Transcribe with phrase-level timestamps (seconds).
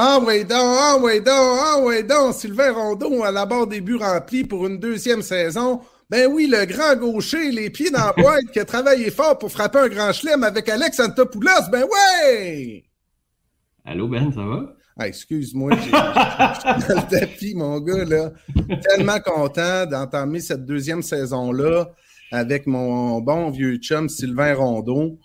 [0.00, 1.26] Ah ouais donc, ah ouais donc,
[1.60, 5.80] ah ouais donc, Sylvain Rondeau à la barre des buts remplis pour une deuxième saison.
[6.08, 9.50] Ben oui, le grand gaucher, les pieds dans la boîte, qui a travaillé fort pour
[9.50, 12.84] frapper un grand chelem avec Alex Antopoulos, ben ouais!
[13.84, 14.74] Allô Ben, ça va?
[15.00, 18.30] Ah, excuse-moi, j'ai- dans le tapis, mon gars, là.
[18.88, 21.90] Tellement content d'entamer cette deuxième saison-là
[22.30, 25.18] avec mon bon vieux chum Sylvain Rondeau.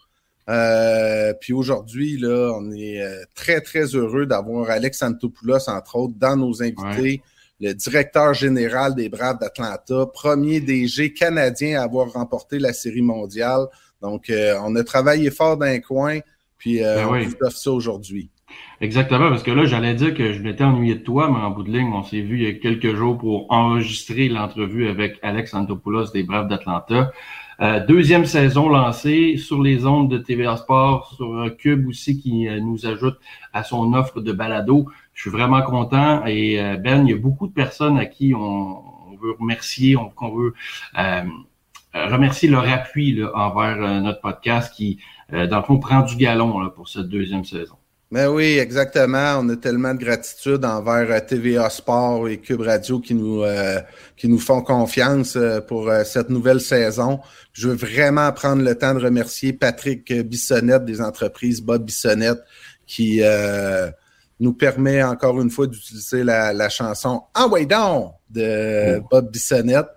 [0.49, 6.16] Euh, puis aujourd'hui, là, on est euh, très, très heureux d'avoir Alex Antopoulos, entre autres,
[6.17, 7.22] dans nos invités.
[7.61, 13.67] Le directeur général des Braves d'Atlanta, premier DG canadien à avoir remporté la Série mondiale.
[14.02, 16.19] Donc, euh, on a travaillé fort dans un coin,
[16.57, 17.19] puis euh, Ben oui.
[17.23, 18.30] on vous offre ça aujourd'hui.
[18.81, 21.63] Exactement, parce que là, j'allais dire que je m'étais ennuyé de toi, mais en bout
[21.63, 25.53] de ligne, on s'est vu il y a quelques jours pour enregistrer l'entrevue avec Alex
[25.53, 27.11] Antopoulos des Braves d'Atlanta.
[27.61, 32.47] Euh, deuxième saison lancée sur les ondes de TVA Sport, sur euh, Cube aussi qui
[32.47, 33.17] euh, nous ajoute
[33.53, 34.88] à son offre de balado.
[35.13, 38.81] Je suis vraiment content et Ben, il y a beaucoup de personnes à qui on,
[39.22, 40.53] veut remercier, on, qu'on veut
[41.94, 44.99] remercier leur appui là, envers notre podcast qui,
[45.31, 47.75] dans le fond, prend du galon pour cette deuxième saison.
[48.13, 49.40] Ben oui, exactement.
[49.40, 53.79] On a tellement de gratitude envers euh, TVA Sport et Cube Radio qui nous euh,
[54.16, 57.22] qui nous font confiance euh, pour cette nouvelle saison.
[57.53, 62.38] Je veux vraiment prendre le temps de remercier Patrick Bissonnette des entreprises Bob Bissonnette
[62.85, 63.90] qui euh,
[64.40, 69.88] nous permet encore une fois d'utiliser la, la chanson Ah ouais donc de Bob Bissonnette.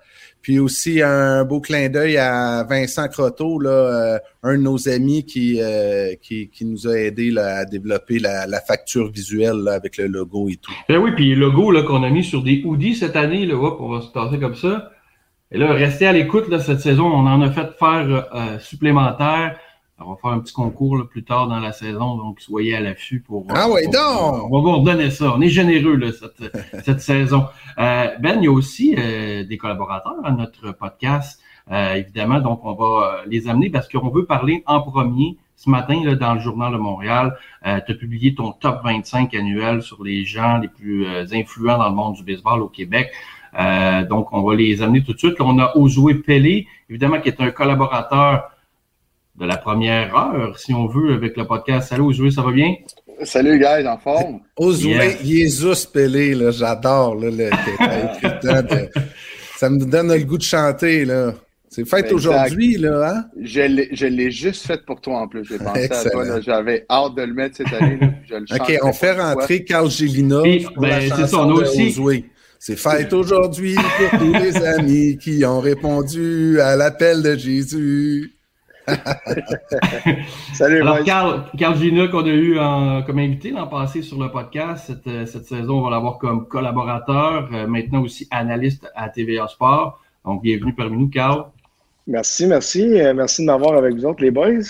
[0.47, 5.27] Puis aussi un beau clin d'œil à Vincent Croteau, là, euh, un de nos amis
[5.27, 10.55] qui, euh, qui, nous a aidé à développer la, facture visuelle avec le logo et
[10.55, 10.71] tout.
[10.89, 13.79] Ben oui, puis le logo qu'on a mis sur des hoodies cette année, là, hop,
[13.81, 14.93] on va se tasser comme ça.
[15.51, 17.07] Et là, restez à l'écoute cette saison.
[17.07, 19.59] On en a fait faire euh, supplémentaire.
[19.99, 22.81] On va faire un petit concours là, plus tard dans la saison, donc soyez à
[22.81, 23.47] l'affût pour.
[23.49, 24.51] Ah ouais, donc!
[24.51, 25.33] On va vous redonner ça.
[25.35, 27.47] On est généreux là, cette, cette saison.
[27.79, 31.41] Euh, ben, il y a aussi euh, des collaborateurs à notre podcast,
[31.71, 35.39] euh, évidemment, donc on va euh, les amener parce qu'on veut parler en premier.
[35.57, 37.35] Ce matin, là, dans le Journal de Montréal,
[37.67, 41.79] euh, tu as publié ton top 25 annuel sur les gens les plus euh, influents
[41.79, 43.11] dans le monde du baseball au Québec.
[43.59, 45.39] Euh, donc, on va les amener tout de suite.
[45.39, 48.51] Là, on a Ozoué Pelé, évidemment, qui est un collaborateur
[49.39, 51.89] de la première heure, si on veut, avec le podcast.
[51.91, 52.75] Salut Ozoué, ça va bien?
[53.23, 54.41] Salut, guys, en forme?
[54.57, 55.25] Ozoué Yes.
[55.25, 58.91] Jesus Pelé, là, j'adore là, le de-
[59.57, 61.05] Ça me donne le goût de chanter.
[61.05, 61.35] là.
[61.69, 62.15] C'est fête Exact.
[62.15, 63.25] aujourd'hui, là, hein?
[63.43, 65.45] Je l'ai je l'ai juste fait pour toi en plus.
[65.45, 66.11] J'ai pensé à Excellent.
[66.13, 66.25] toi.
[66.25, 66.41] là.
[66.41, 67.99] J'avais hâte de le mettre cette année.
[68.01, 69.35] là, je le OK, on fait toi.
[69.35, 72.25] rentrer Carl Gélina ben, c'est chanson ça, on a de aussi- Ozoué.
[72.59, 78.33] C'est fête aujourd'hui pour tous les amis qui ont répondu à l'appel de Jésus.
[80.55, 81.05] Salut, Alors, boys.
[81.05, 85.07] Carl, Carl Gina, qu'on a eu en- comme invité l'an passé sur le podcast, cette,
[85.07, 90.01] euh, cette saison, on va l'avoir comme collaborateur, euh, maintenant aussi analyste à TVA Sport.
[90.25, 91.47] Donc, bienvenue parmi nous, Carl.
[92.07, 93.01] Merci, merci.
[93.01, 94.61] Euh, merci de m'avoir avec vous autres, les boys.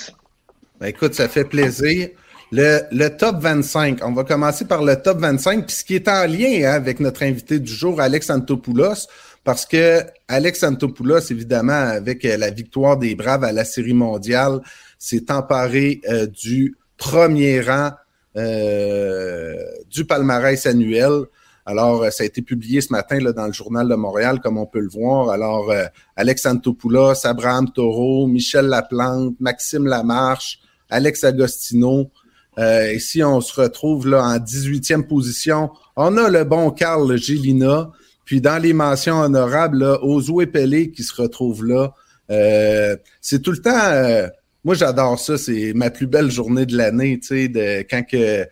[0.80, 2.08] Ben, écoute, ça fait plaisir.
[2.52, 6.08] Le, le top 25, on va commencer par le top 25, puis ce qui est
[6.08, 9.08] en lien hein, avec notre invité du jour, Alex Antopoulos,
[9.46, 14.60] parce que Alex Antopoulos, évidemment, avec euh, la victoire des Braves à la Série mondiale,
[14.98, 17.92] s'est emparé euh, du premier rang
[18.36, 19.54] euh,
[19.88, 21.26] du palmarès annuel.
[21.64, 24.58] Alors, euh, ça a été publié ce matin là, dans le Journal de Montréal, comme
[24.58, 25.30] on peut le voir.
[25.30, 25.84] Alors, euh,
[26.16, 30.58] Alex Antopoulos, Abraham Taureau, Michel Laplante, Maxime Lamarche,
[30.90, 32.10] Alex Agostino.
[32.58, 35.70] Euh, ici, on se retrouve là en 18e position.
[35.94, 37.92] On a le bon Carl Gélina
[38.26, 41.94] Puis dans les mentions honorables, là, Ozoué Pelé qui se retrouve là.
[42.30, 43.78] Euh, c'est tout le temps.
[43.78, 44.26] euh,
[44.64, 45.38] moi, j'adore ça.
[45.38, 48.44] C'est ma plus belle journée de l'année, tu sais, de quand que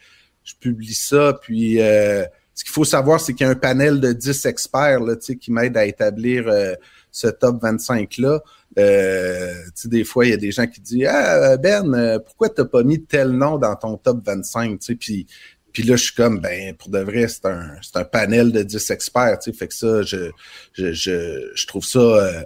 [0.45, 1.37] je publie ça.
[1.43, 2.25] Puis euh,
[2.55, 5.23] ce qu'il faut savoir, c'est qu'il y a un panel de 10 experts là, tu
[5.27, 6.75] sais, qui m'aident à établir euh,
[7.11, 8.41] ce top 25-là.
[8.79, 9.53] Euh,
[9.87, 12.85] des fois, il y a des gens qui disent Ah, Ben, euh, pourquoi t'as pas
[12.85, 14.79] mis tel nom dans ton top 25?
[14.79, 15.27] Tu sais, puis,
[15.75, 18.63] puis là, je suis comme ben, pour de vrai, c'est un, c'est un panel de
[18.63, 19.41] 10 experts.
[19.41, 20.31] Tu sais, fait que ça, je,
[20.73, 22.43] je, je, je trouve ça euh,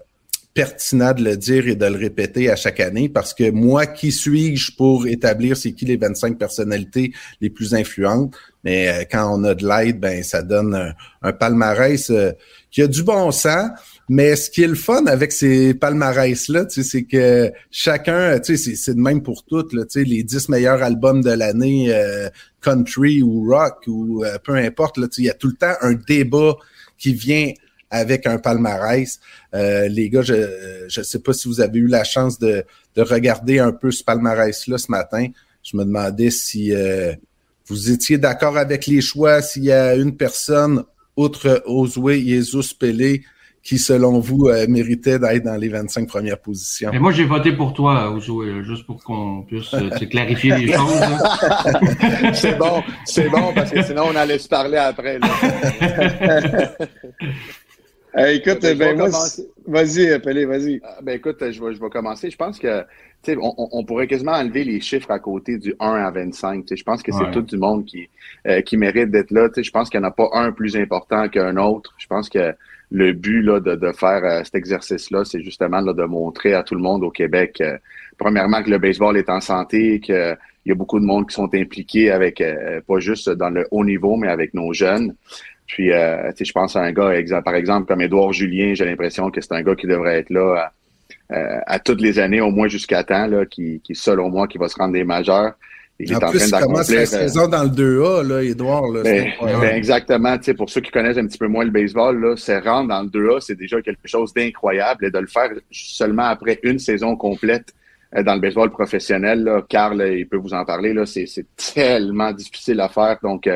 [0.55, 4.13] pertinent de le dire et de le répéter à chaque année parce que moi, qui
[4.13, 8.35] suis-je pour établir c'est qui les 25 personnalités les plus influentes?
[8.65, 12.33] Mais euh, quand on a de l'aide, ben ça donne un, palmarès euh,
[12.71, 13.71] qui a du bon sens.
[14.09, 18.95] Mais ce qui est le fun avec ces palmarès-là, c'est que chacun, tu sais, c'est-
[18.95, 22.29] de même pour toutes, les 10 meilleurs albums de l'année, euh,
[22.63, 26.57] country ou rock ou euh, peu importe, il y a tout le temps un débat
[26.97, 27.53] qui vient
[27.91, 29.21] avec un palmarès.
[29.55, 30.35] Euh, les gars, je
[30.89, 32.65] je sais pas si vous avez eu la chance de,
[32.97, 35.27] de regarder un peu ce palmarès-là ce matin.
[35.63, 36.73] Je me demandais si
[37.67, 40.85] vous étiez d'accord avec les choix, s'il y a une personne,
[41.17, 43.23] outre Ozoué, Jesus, Pelé,
[43.63, 46.91] qui, selon vous, euh, méritait d'être dans les 25 premières positions.
[46.93, 50.73] Et moi, j'ai voté pour toi, Ouzoué, là, juste pour qu'on puisse euh, clarifier les
[50.73, 51.01] choses.
[51.01, 52.33] là.
[52.33, 55.19] c'est bon, c'est bon, parce que sinon on allait se parler après.
[55.19, 55.29] là.
[58.17, 59.43] Euh, écoute, Ben, je ben, vais moi, commencer.
[59.43, 60.81] c'est- vas-y, euh, Pelé, vas-y.
[60.83, 62.31] Ah, Ben écoute, je vais, je vais commencer.
[62.31, 62.81] Je pense que
[63.23, 66.63] tu sais, on, on- pourrait quasiment enlever les chiffres à côté du 1 à 25.
[66.65, 67.31] Tu sais, Je pense que c'est Ouais.
[67.31, 68.09] tout du monde qui,
[68.47, 69.49] euh, qui mérite d'être là.
[69.49, 71.95] Tu sais, Je pense qu'il n'y en a pas un plus important qu'un autre.
[71.99, 72.55] Je pense que
[72.91, 76.63] le but là, de, de faire euh, cet exercice-là, c'est justement là, de montrer à
[76.63, 77.77] tout le monde au Québec, euh,
[78.17, 80.37] premièrement, que le baseball est en santé, qu'il
[80.67, 83.85] y a beaucoup de monde qui sont impliqués avec, euh, pas juste dans le haut
[83.85, 85.15] niveau, mais avec nos jeunes.
[85.67, 87.13] Puis, euh, je pense à un gars,
[87.45, 90.73] par exemple, comme Édouard Julien, j'ai l'impression que c'est un gars qui devrait être là
[91.31, 94.49] à, euh, à toutes les années, au moins jusqu'à temps, là, qui, qui, selon moi,
[94.49, 95.53] qui va se rendre des majeurs.
[96.01, 98.43] Il en est en plus, il train commence la euh, saison dans le 2A, là,
[98.43, 98.89] Édouard.
[98.89, 100.39] Là, c'est ben, ben, exactement.
[100.39, 102.89] Tu sais, pour ceux qui connaissent un petit peu moins le baseball, là, se rendre
[102.89, 105.07] dans le 2A, c'est déjà quelque chose d'incroyable.
[105.07, 107.75] Et de le faire seulement après une saison complète
[108.17, 111.27] euh, dans le baseball professionnel, là, Carl, euh, il peut vous en parler, là, c'est,
[111.27, 113.19] c'est tellement difficile à faire.
[113.23, 113.49] Donc,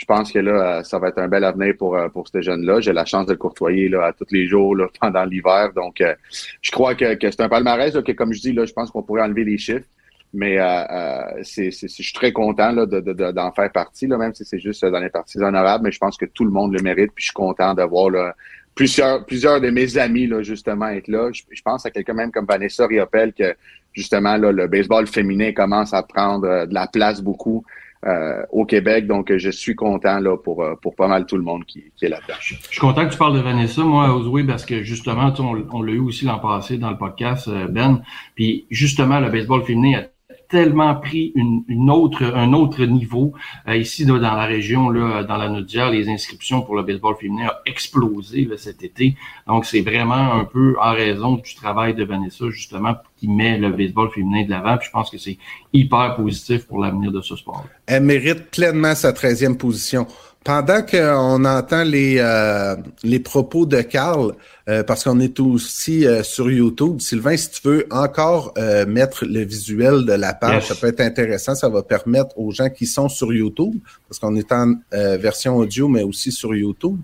[0.00, 2.80] je pense que là, ça va être un bel avenir pour, pour ce jeune-là.
[2.80, 5.72] J'ai la chance de le courtoyer là, à tous les jours là, pendant l'hiver.
[5.74, 6.14] Donc, euh,
[6.62, 8.90] je crois que, que c'est un palmarès là, que, comme je dis, là, je pense
[8.90, 9.86] qu'on pourrait enlever les chiffres.
[10.32, 14.06] Mais euh, euh, c'est, je suis très content là, de, de- de- d'en faire partie,
[14.06, 15.84] là, même si c'est juste dans les parties honorables.
[15.84, 17.10] Mais je pense que tout le monde le mérite.
[17.14, 18.34] Puis je suis content d'avoir là,
[18.74, 21.30] plusieurs, plusieurs de mes amis là, justement être là.
[21.32, 23.54] Je, pense à quelqu'un même comme Vanessa Riopel que
[23.92, 27.64] justement là, le baseball féminin commence à prendre euh, de la place beaucoup
[28.06, 29.06] euh, au Québec.
[29.06, 31.84] Donc, euh, je suis content là, pour, euh, pour pas mal tout le monde qui,
[31.96, 32.38] qui est là-dedans.
[32.40, 35.82] Je suis content que tu parles de Vanessa, moi, Ouzoué, parce que justement, on, on
[35.82, 38.02] l'a eu aussi l'an passé dans le podcast, euh, Ben.
[38.36, 40.02] Puis justement, le baseball féminin a
[40.50, 43.32] tellement pris une, une autre, un autre niveau.
[43.68, 47.14] Euh, ici, là, dans la région, là, dans la Naudière, les inscriptions pour le baseball
[47.18, 49.14] féminin ont explosé là, cet été.
[49.46, 53.70] Donc, c'est vraiment un peu en raison du travail de Vanessa, justement, qui met le
[53.70, 54.76] baseball féminin de l'avant.
[54.76, 55.38] Puis je pense que c'est
[55.72, 57.64] hyper positif pour l'avenir de ce sport.
[57.86, 60.06] Elle mérite pleinement sa 13e position.
[60.42, 64.32] Pendant qu'on entend les, euh, les propos de Carl,
[64.68, 69.26] euh, parce qu'on est aussi euh, sur YouTube, Sylvain, si tu veux encore euh, mettre
[69.26, 70.68] le visuel de la page, Yes.
[70.68, 71.54] ça peut être intéressant.
[71.54, 73.74] Ça va permettre aux gens qui sont sur YouTube,
[74.08, 76.96] parce qu'on est en euh, version audio, mais aussi sur YouTube,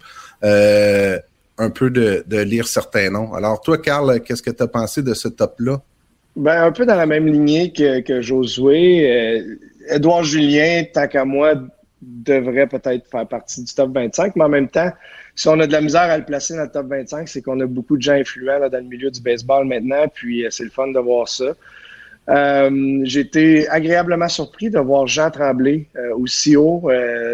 [0.42, 1.18] euh,
[1.58, 3.34] un peu de, de lire certains noms.
[3.34, 5.82] Alors toi, Carl, qu'est-ce que tu as pensé de ce top-là?
[6.36, 9.10] Ben, un peu dans la même lignée que, que Josué.
[9.10, 11.54] Euh, Édouard Julien, tant qu'à moi,
[12.06, 14.90] devrait peut-être faire partie du top 25, mais en même temps,
[15.34, 17.58] si on a de la misère à le placer dans le top 25, c'est qu'on
[17.60, 20.70] a beaucoup de gens influents dans le milieu du baseball maintenant, puis euh, c'est le
[20.70, 21.52] fun de voir ça.
[22.28, 26.82] Euh, J'ai été agréablement surpris de voir Jean Tremblay euh, aussi haut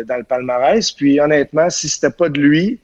[0.06, 0.90] dans le palmarès.
[0.92, 2.78] Puis honnêtement, si c'était pas de lui,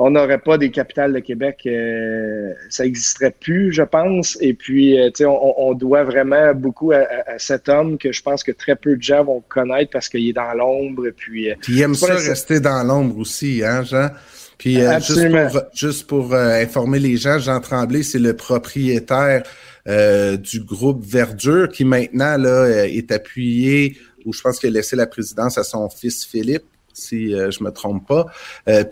[0.00, 1.62] on n'aurait pas des capitales de Québec.
[1.66, 4.38] euh, ça n'existerait plus, je pense.
[4.40, 7.04] Et puis, euh, tu sais, on, on doit vraiment beaucoup à,
[7.38, 10.32] cet homme que je pense que très peu de gens vont connaître parce qu'il est
[10.32, 11.08] dans l'ombre.
[11.16, 14.10] Puis, euh, Puis il aime ça la- rester dans l'ombre aussi, hein, Jean?
[14.56, 19.44] Puis euh, juste pour, juste pour informer les gens, Jean Tremblay, c'est le propriétaire
[19.88, 24.96] euh, du groupe Verdure qui maintenant là, est appuyé, ou je pense qu'il a laissé
[24.96, 26.64] la présidence à son fils Philippe,
[26.98, 28.26] si euh, je me trompe pas.
[28.68, 28.84] Euh,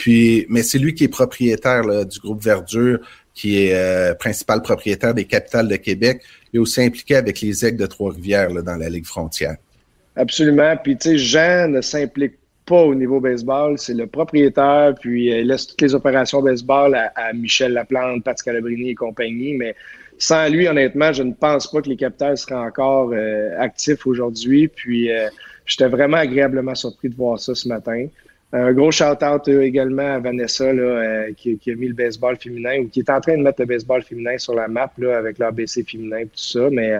[0.48, 3.00] mais c'est lui qui est propriétaire du groupe Verdure,
[3.34, 6.22] qui est euh, principal propriétaire des capitales de Québec.
[6.52, 9.56] Il est aussi impliqué avec les aigles de Trois-Rivières dans la Ligue frontière.
[10.14, 10.74] absolument.
[10.82, 12.34] Puis, tu sais, Jean ne s'implique
[12.64, 13.78] pas au niveau baseball.
[13.78, 18.90] C'est le propriétaire, puis il laisse toutes les opérations baseball à, Michel Laplante, Pat Scalabrini
[18.90, 19.54] et compagnie.
[19.54, 19.74] Mais
[20.18, 24.68] sans lui, honnêtement, je ne pense pas que les capitales seraient encore euh, actifs aujourd'hui.
[24.68, 25.28] Puis euh,
[25.66, 28.06] j'étais vraiment agréablement surpris de voir ça ce matin.
[28.52, 32.36] Un gros shout-out euh, également à Vanessa là, euh, qui, qui, a mis le baseball
[32.36, 35.18] féminin ou qui est en train de mettre le baseball féminin sur la map là,
[35.18, 36.68] avec l'ABC féminin et tout ça.
[36.70, 36.94] Mais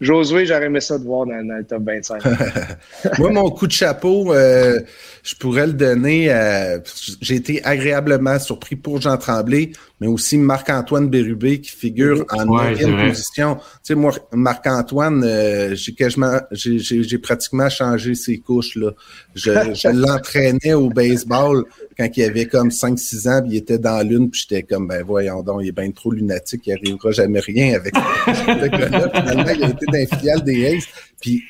[0.00, 2.22] Josué, j'aurais aimé ça de voir dans, dans le top 25.
[3.18, 4.80] Moi, mon coup de chapeau, euh,
[5.22, 6.30] je pourrais le donner.
[6.30, 6.78] à...
[7.20, 9.70] J'ai été agréablement surpris pour Jean Tremblay,
[10.00, 13.56] mais aussi Marc-Antoine Bérubé qui figure en Ouais, neuvième position.
[13.56, 18.74] Tu sais, moi, Marc-Antoine, euh, j'ai pratiquement changé ses couches.
[18.74, 18.90] Là.
[19.34, 21.64] Je, je l'entraînais au baseball
[21.96, 25.04] quand il avait comme 5-6 ans, puis il était dans l'une, puis j'étais comme, ben
[25.04, 27.94] voyons donc, il est bien trop lunatique, il arrivera jamais rien avec
[28.26, 29.10] ce gars-là.
[29.14, 30.88] Finalement, il a été dans les filiales des Aces.
[31.20, 31.42] Puis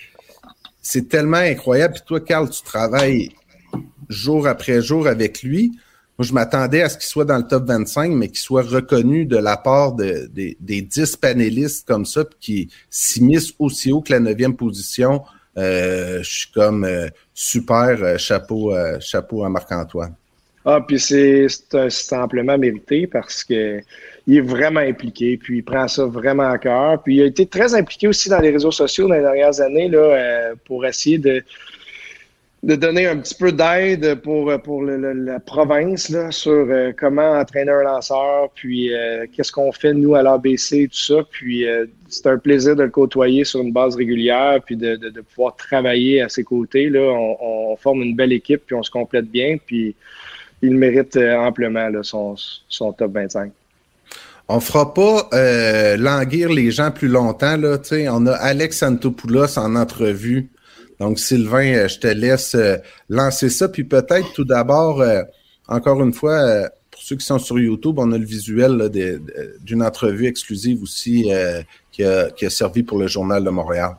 [0.83, 1.95] c'est tellement incroyable.
[1.95, 3.31] Puis toi, Carl, tu travailles
[4.09, 5.73] jour après jour avec lui.
[6.19, 9.25] Moi, je m'attendais à ce qu'il soit dans le top 25, mais qu'il soit reconnu
[9.25, 14.03] de la part de- des- des 10 panélistes comme ça, puis qui s'immiscent aussi haut
[14.03, 15.23] que la neuvième position.
[15.59, 20.15] Euh, je suis comme euh, super euh, chapeau, chapeau à Marc-Antoine.
[20.65, 21.47] Ah, puis c'est
[22.13, 23.81] amplement mérité parce que
[24.26, 27.02] il est vraiment impliqué, puis il prend ça vraiment à cœur.
[27.02, 29.88] Puis il a été très impliqué aussi dans les réseaux sociaux dans les dernières années
[29.88, 31.43] là, euh, pour essayer de,
[32.62, 37.73] de donner un petit peu d'aide pour, pour la province là, sur euh, comment entraîner
[37.73, 41.23] un lanceur, puis euh, qu'est-ce qu'on fait nous à l'ABC, tout ça.
[41.29, 41.67] Puis
[42.09, 46.23] c'est un plaisir de le côtoyer sur une base régulière, puis de, de, pouvoir travailler
[46.23, 46.88] à ses côtés.
[46.91, 47.00] Là.
[47.00, 49.97] On, forme une belle équipe, puis on se complète bien, puis
[50.61, 52.37] il mérite amplement son,
[52.69, 53.50] son top 25.
[54.55, 57.57] On fera pas euh, languir les gens plus longtemps.
[57.57, 57.79] Là,
[58.11, 60.51] on a Alex Antopoulos en entrevue.
[61.01, 62.77] Donc, Sylvain, euh, je te laisse euh,
[63.09, 63.71] lancer ça.
[63.71, 65.03] Puis peut-être tout d'abord,
[65.69, 68.91] encore une fois, pour ceux qui sont sur YouTube, on a le visuel
[69.63, 71.31] d'une entrevue exclusive aussi
[71.91, 73.97] qui, a, servi pour le Journal de Montréal.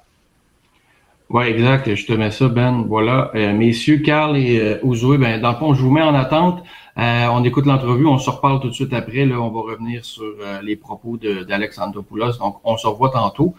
[1.32, 1.96] Oui, exact.
[1.96, 2.86] Je te mets ça, Ben.
[2.88, 3.32] Voilà.
[3.34, 6.64] Messieurs, Carl et Ouzoué, ben, dans le fond, je vous mets en attente.
[6.98, 9.26] Euh, on écoute l'entrevue, on se reparle tout de suite après.
[9.32, 12.38] On va revenir sur euh, les propos d'Alexandropoulos.
[12.40, 13.56] Donc, on se revoit tantôt.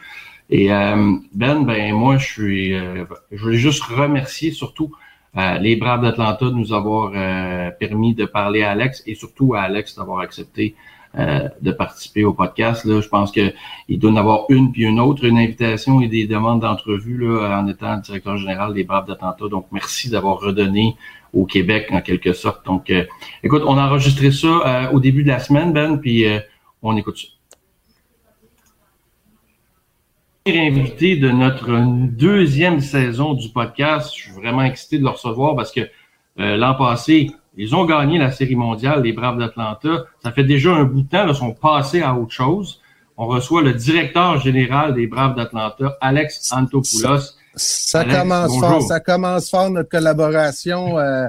[0.51, 4.93] Et euh, Ben, ben moi, je suis, je voulais juste remercier surtout
[5.61, 7.11] les Braves d'Atlanta de nous avoir
[7.79, 10.77] permis de parler à Alex et surtout à Alex d'avoir accepté
[11.17, 12.87] de participer au podcast.
[12.87, 13.53] Je pense que
[13.89, 17.67] il doit en avoir une puis une autre, une invitation et des demandes d'entrevue en
[17.67, 19.49] étant directeur général des Braves d'Atlanta.
[19.49, 20.95] Donc, merci d'avoir redonné
[21.35, 22.65] au Québec en quelque sorte.
[22.65, 23.05] Donc, euh,
[23.43, 26.39] écoute, on a enregistré ça euh, au début de la semaine, Ben, puis euh,
[26.83, 27.29] on écoute ça.
[30.47, 31.71] Invité de notre
[32.11, 34.13] deuxième saison du podcast.
[34.15, 35.89] Je suis vraiment excité de le recevoir parce que
[36.37, 40.05] l'an passé, ils ont gagné la Série mondiale, les Braves d'Atlanta.
[40.23, 42.83] Ça fait déjà un bout de temps, ils sont passés à autre chose.
[43.17, 47.39] On reçoit le directeur général des Braves d'Atlanta, Alex Antopoulos.
[47.57, 48.69] Ça Alex, commence bonjour.
[48.69, 50.99] fort, ça commence fort notre collaboration.
[50.99, 51.27] euh,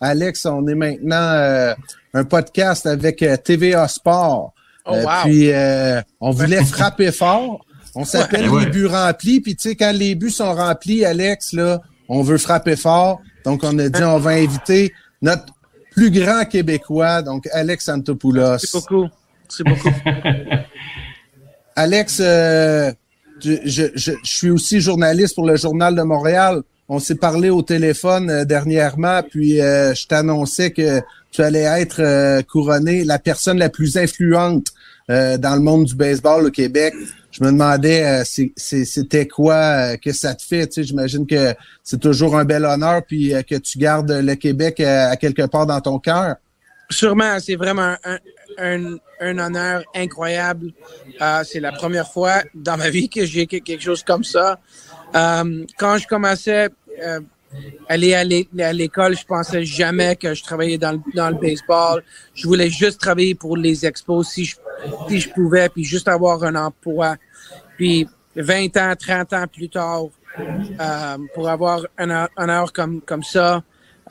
[0.00, 1.74] Alex, on est maintenant euh,
[2.14, 4.52] un podcast avec euh, TVA Sport.
[4.86, 5.10] Oh, Euh, wow.
[5.24, 7.64] Puis euh, on voulait frapper fort.
[7.94, 8.64] On s'appelle Ouais.
[8.64, 9.40] les buts remplis.
[9.40, 13.20] Puis tu sais, quand les buts sont remplis, Alex, là, on veut frapper fort.
[13.44, 14.92] Donc on a dit on va inviter
[15.22, 15.46] notre
[15.92, 18.58] plus grand Québécois, donc Alex Antopoulos.
[18.58, 19.08] C'est beaucoup.
[19.48, 19.90] C'est beaucoup.
[21.76, 22.92] Alex, euh,
[23.40, 26.62] je, je, je, suis aussi journaliste pour le Journal de Montréal.
[26.88, 32.00] On s'est parlé au téléphone euh, dernièrement, puis euh, je t'annonçais que tu allais être
[32.00, 34.68] euh, couronné la personne la plus influente
[35.10, 36.92] euh, dans le monde du baseball au Québec.
[37.30, 38.24] Je me demandais euh,
[38.56, 40.66] c'était quoi euh, que ça te fait.
[40.66, 44.80] Tu sais, J'imagine que c'est toujours un bel honneur, puis que tu gardes le Québec
[44.80, 46.36] à quelque part dans ton cœur.
[46.90, 48.18] Sûrement, c'est vraiment un,
[48.58, 50.72] un, un honneur incroyable.
[51.20, 54.58] Euh, c'est la première fois dans ma vie que j'ai que- quelque chose comme ça.
[55.14, 56.68] Euh, quand je commençais
[57.02, 57.20] euh,
[57.88, 61.28] à aller à l'é- à l'école, je pensais jamais que je travaillais dans le, dans
[61.30, 62.02] le baseball.
[62.34, 64.56] Je voulais juste travailler pour les expos si je,
[65.08, 67.16] si je pouvais, puis juste avoir un emploi.
[67.76, 70.04] Puis 20 ans, 30 ans plus tard,
[70.80, 73.62] euh, pour avoir un hon- honneur comme, comme ça,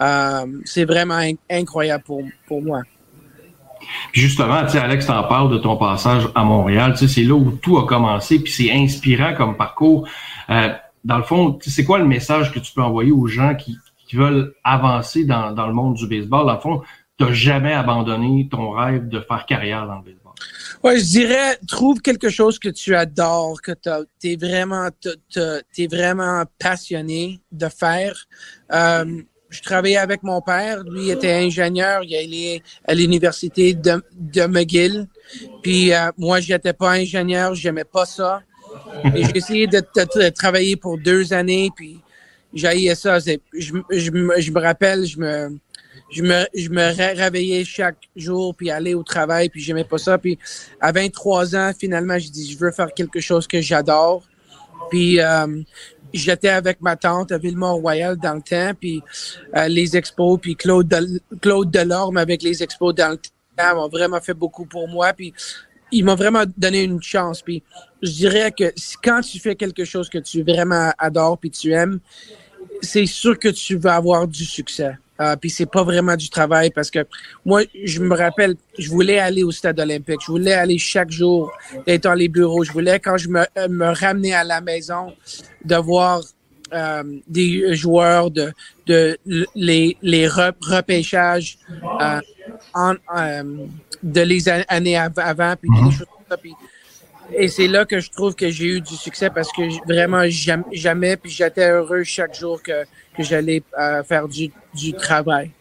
[0.01, 2.81] euh, c'est vraiment in- incroyable pour, pour moi.
[4.11, 6.93] Puis justement, tu sais, Alex, t'en parle de ton passage à Montréal.
[6.93, 10.07] Tu sais, c'est là où tout a commencé, puis c'est inspirant comme parcours.
[10.49, 10.73] Euh,
[11.05, 13.55] dans le fond, tu sais, c'est quoi le message que tu peux envoyer aux gens
[13.55, 13.77] qui,
[14.07, 16.47] qui veulent avancer dans, dans le monde du baseball?
[16.47, 16.81] Dans le fond,
[17.17, 20.33] t'as jamais abandonné ton rêve de faire carrière dans le baseball.
[20.83, 23.89] Ouais, je dirais, trouve quelque chose que tu adores, que tu
[24.27, 24.89] es vraiment,
[25.73, 28.25] t'es vraiment passionné de faire.
[28.71, 30.83] Euh, je travaillais avec mon père.
[30.83, 32.03] Lui était ingénieur.
[32.03, 35.07] Il allait à l'université de, McGill.
[35.61, 37.55] Puis euh, moi, j'étais pas ingénieur.
[37.55, 38.41] J'aimais pas ça.
[39.15, 39.81] J'ai essayé de,
[40.29, 41.69] travailler pour deux années.
[41.75, 41.99] Puis
[42.53, 43.19] j'ai ça.
[43.19, 45.57] Je, me- rappelle, je me,
[46.09, 49.49] je me, je me ré- réveillais chaque jour puis aller au travail.
[49.49, 50.17] Puis j'aimais pas ça.
[50.17, 50.37] Puis
[50.81, 54.23] à 23 ans, finalement, j'ai dit, je veux faire quelque chose que j'adore.
[54.89, 55.47] Puis euh,
[56.13, 59.01] j'étais avec ma tante à Villemont-Royal dans le temps, puis
[59.55, 63.89] euh, les expos, puis Claude, Del- Claude Delorme avec les expos dans le temps m'ont
[63.89, 65.33] vraiment fait beaucoup pour moi, puis
[65.91, 67.41] il m'a vraiment donné une chance.
[67.41, 67.63] Puis
[68.01, 71.99] je dirais que quand tu fais quelque chose que tu vraiment adores puis tu aimes,
[72.81, 74.97] c'est sûr que tu vas avoir du succès.
[75.19, 76.99] Euh, puis c'est pas vraiment du travail parce que
[77.45, 80.19] moi, je me rappelle, je voulais aller au stade olympique.
[80.25, 81.51] Je voulais aller chaque jour
[81.87, 82.63] être dans les bureaux.
[82.63, 85.13] Je voulais, quand je me, euh, me ramenais à la maison,
[85.65, 86.21] de voir
[86.73, 88.51] euh, des joueurs de,
[88.85, 89.17] de
[89.55, 91.57] les, les re- repêchages
[92.01, 92.19] euh,
[92.73, 92.93] en,
[94.03, 95.55] de les années av- avant.
[95.59, 96.37] Puis des choses comme ça.
[97.33, 100.63] Et c'est là que je trouve que j'ai eu du succès parce que vraiment j'aim-
[100.71, 102.83] jamais, puis j'étais heureux chaque jour que,
[103.15, 105.51] que j'allais euh, faire du, du travail.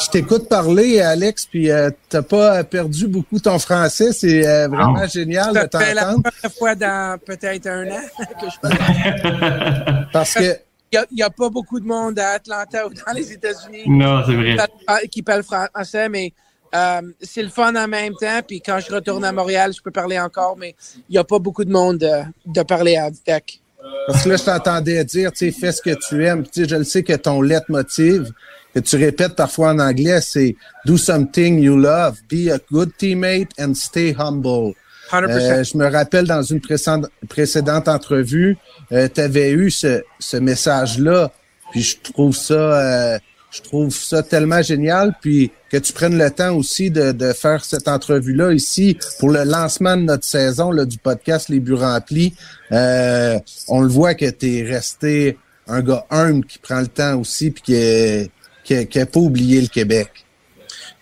[0.00, 4.12] Je t'écoute parler, Alex, puis euh, t'as pas perdu beaucoup ton français.
[4.12, 8.00] C'est euh, vraiment génial de Ça fait la t'entendre première fois dans peut-être un an
[8.40, 10.06] que je parle.
[10.12, 10.56] parce que
[10.92, 14.34] Il n'y a, pas beaucoup de monde à Atlanta ou dans les États-Unis non, c'est
[14.34, 14.56] vrai.
[14.56, 16.32] qui parle- qui parle français, mais
[16.74, 18.40] euh, c'est le fun en même temps.
[18.46, 20.74] Puis quand je retourne à Montréal, je peux parler encore, mais
[21.08, 23.60] il n'y a pas beaucoup de monde euh, de parler avec.
[24.06, 26.44] Parce que là, je t'entendais dire, tu sais, fais ce que tu aimes.
[26.44, 28.32] Tu sais, je le sais que ton leitmotiv,
[28.74, 33.48] que tu répètes parfois en anglais, c'est do something you love, be a good teammate
[33.58, 34.74] and stay humble.
[35.10, 35.28] 100%.
[35.28, 38.56] Euh, je me rappelle dans une précédente, précédente entrevue,
[38.90, 41.30] tu avais eu ce, ce message-là,
[41.74, 43.18] puis je trouve ça, euh,
[43.54, 47.64] je trouve ça tellement génial, puis que tu prennes le temps aussi de, de faire
[47.64, 52.34] cette entrevue-là ici pour le lancement de notre saison là, du podcast Les Buts Remplis.
[52.72, 53.38] Euh,
[53.68, 55.38] on le voit que tu es resté
[55.68, 58.30] un gars humble qui prend le temps aussi, puis qui est-
[58.64, 60.10] qui pas oublié le Québec.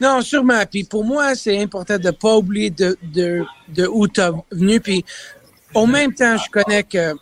[0.01, 0.63] Non, sûrement.
[0.71, 4.81] Puis pour moi, c'est important de pas oublier de, de, de où tu es venu.
[4.81, 5.05] Puis
[5.75, 7.15] au même temps, je connais que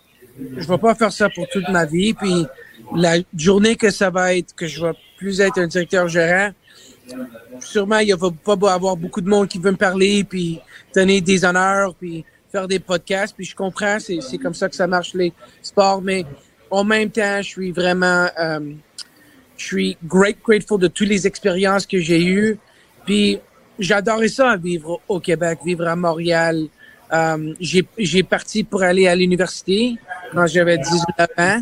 [0.56, 2.14] je vais pas faire ça pour toute ma vie.
[2.14, 2.46] Puis
[2.94, 6.50] la journée que ça va être, que je vais plus être un directeur gérant,
[7.60, 10.60] sûrement, il va pas avoir beaucoup de monde qui veut me parler, puis
[10.94, 13.34] donner des honneurs, puis faire des podcasts.
[13.36, 16.02] Puis je comprends, c'est comme ça que ça marche les sports.
[16.02, 16.24] Mais
[16.70, 18.28] en même temps, je suis vraiment...
[18.38, 18.60] euh,
[19.56, 22.58] je suis great, grateful de toutes les expériences que j'ai eues.
[23.04, 23.38] Puis
[23.78, 26.66] j'adorais ça, vivre au Québec, vivre à Montréal.
[27.12, 29.96] Euh, j'ai j'ai parti pour aller à l'université
[30.32, 31.60] quand j'avais 19 ans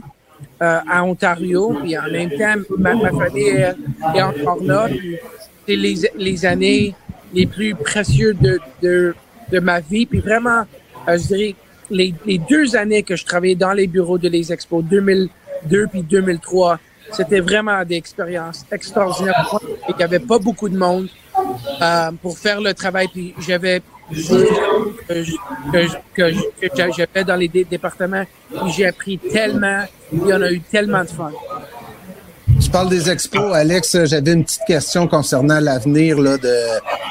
[0.63, 1.77] euh, à Ontario.
[1.83, 3.75] Puis en même temps, ma, ma famille est,
[4.15, 4.89] est encore là.
[5.67, 6.95] C'est les, les années
[7.33, 9.15] les plus précieuses de, de,
[9.53, 10.07] de ma vie.
[10.07, 10.63] Puis vraiment,
[11.09, 11.55] euh, je dirais,
[11.91, 16.03] les, les deux années que je travaillais dans les bureaux de les expos, 2002 puis
[16.03, 16.79] 2003,
[17.13, 19.59] c'était vraiment des expériences extraordinaires.
[19.89, 21.09] Et il n'y avait pas beaucoup de monde
[21.81, 23.09] euh, pour faire le travail.
[23.09, 28.25] Puis j'avais que, que, que, j'avais dans les dé- départements.
[28.69, 29.85] J'ai appris tellement.
[30.11, 31.31] Puis on a eu tellement de fun.
[32.69, 34.05] Tu parles des expos, Alex.
[34.05, 36.37] J'avais une petite question concernant l'avenir de,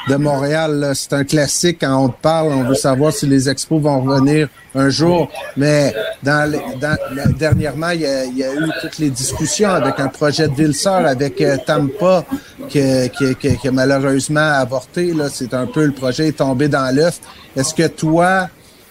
[0.08, 0.92] de Montréal.
[0.94, 2.50] C'est un classique quand on te parle.
[2.54, 5.28] On veut savoir si les expos vont revenir un jour.
[5.58, 6.96] Mais dans, dans-
[7.40, 10.54] dernièrement, il y, a, il y a eu toutes les discussions avec un projet de
[10.54, 12.24] ville-sœur avec euh, Tampa
[12.70, 12.80] qui,
[13.18, 15.12] qui, qui- qui a malheureusement avorté.
[15.12, 15.26] Là.
[15.34, 17.20] C'est un peu le projet est tombé dans l'œuf.
[17.56, 18.48] Est-ce que toi,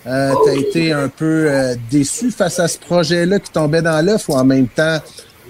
[0.08, 4.04] euh, tu as été un peu euh, déçu face à ce projet-là qui tombait dans
[4.04, 4.98] l'œuf ou en même temps,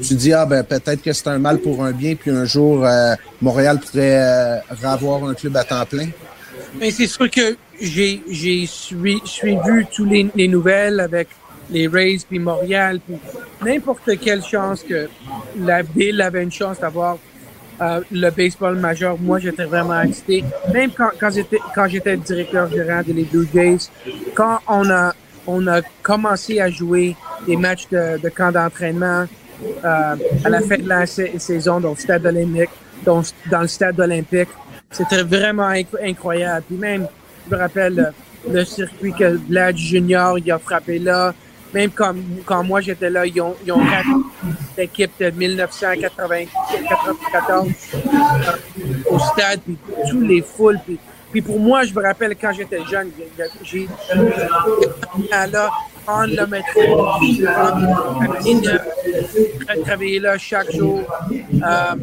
[0.02, 2.84] tu dis, ah ben peut-être que c'est un mal pour un bien, puis un jour,
[2.84, 6.08] euh, Montréal pourrait euh, avoir un club à temps plein?
[6.78, 11.28] Mais c'est sûr que j'ai j'ai sui- suivi tous les, les nouvelles avec
[11.70, 13.16] les Rays puis Montréal puis
[13.64, 15.08] n'importe quelle chance que
[15.58, 17.18] la ville avait une chance d'avoir
[17.80, 19.18] euh, le baseball majeur.
[19.20, 20.42] Moi, j'étais vraiment excité.
[20.72, 23.88] Même quand, quand j'étais quand j'étais directeur gérant de les Blue Jays,
[24.34, 25.14] quand on a
[25.46, 27.14] on a commencé à jouer
[27.46, 29.26] des matchs de, de camp d'entraînement
[29.82, 30.16] à
[30.48, 32.70] la fin de la sa- saison dans le stade olympique,
[33.04, 34.48] dans, dans le stade olympique.
[34.90, 36.64] C'était vraiment inc- incroyable.
[36.68, 37.06] Puis même,
[37.48, 38.10] je me rappelle euh,
[38.52, 41.34] le circuit que Vlad Junior il a frappé là.
[41.74, 42.14] Même quand,
[42.44, 43.80] quand moi j'étais là, ils ont, ils ont
[44.78, 47.66] l'équipe de 1994
[47.96, 48.00] euh,
[49.10, 49.76] au stade, puis
[50.10, 50.78] tous les foules.
[50.86, 50.98] Puis,
[51.32, 53.10] puis pour moi, je me rappelle quand j'étais jeune,
[53.64, 53.88] j'ai
[55.52, 55.70] là,
[56.06, 57.06] prendre le métro,
[57.40, 58.78] la ligne,
[59.84, 61.02] travailler là chaque jour.
[61.32, 61.94] Euh,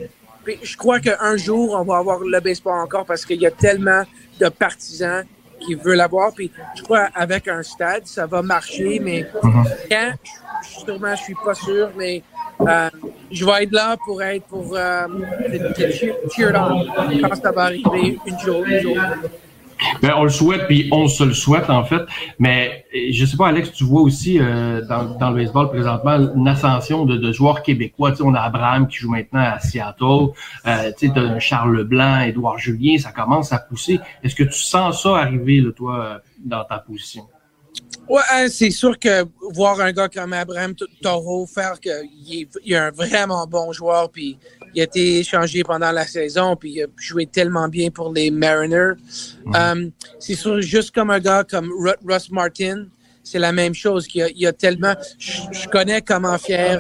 [0.43, 3.51] puis je crois qu'un jour, on va avoir le baseball encore parce qu'il y a
[3.51, 4.03] tellement
[4.39, 5.23] de partisans
[5.59, 6.33] qui veulent l'avoir.
[6.33, 9.25] Puis je crois avec un stade, ça va marcher, mais
[9.89, 12.21] quand, je- sûrement, je suis pas sûr, mais
[12.61, 12.89] euh,
[13.31, 15.07] je vais être là pour être pour euh,
[15.77, 16.85] cheer, cheer on
[17.27, 18.97] quand ça va arriver une jour, une jour.
[20.01, 22.01] Ben, on le souhaite, puis on se le souhaite, en fait.
[22.39, 27.05] Mais je sais pas, Alex, tu vois aussi euh, dans, le baseball présentement une ascension
[27.05, 28.13] de, de joueurs québécois.
[28.21, 30.29] On a Abraham qui joue maintenant à Seattle.
[30.65, 33.99] Euh, tu sais, t'as Charles Leblanc, Édouard Julien, ça commence à pousser.
[34.23, 37.27] Est-ce que tu sens ça arriver, toi, euh, dans ta position?
[38.09, 42.49] Ouais, hein, c'est sûr que voir un gars comme Abraham T- Taureau faire qu'il est,
[42.65, 44.37] il est un vraiment bon joueur, puis
[44.75, 48.31] il a été échangé pendant la saison, puis il a joué tellement bien pour les
[48.31, 48.93] Mariners.
[49.55, 52.85] Euh, c'est sûr, juste comme un gars comme Ru- Russ Martin,
[53.25, 54.05] c'est la même chose.
[54.07, 56.79] qu'il y a- Il y a tellement, je, je connais comment fiers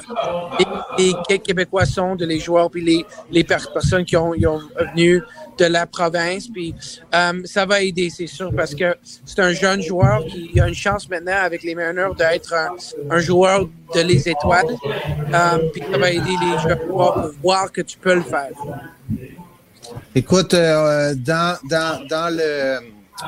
[0.59, 4.31] les, les Qué- Québécois sont de les joueurs, puis les, les per- personnes qui ont,
[4.33, 4.59] qui ont
[4.93, 5.21] venu
[5.57, 6.73] de la province, puis
[7.13, 10.73] euh, ça va aider, c'est sûr, parce que c'est un jeune joueur qui a une
[10.73, 12.53] chance maintenant avec les Mariners d'être
[13.09, 17.97] un, joueur de les étoiles, euh, ça va aider les joueurs pour voir que tu
[17.97, 18.51] peux le faire.
[20.15, 21.57] Écoute, euh, dans,
[22.31, 22.79] le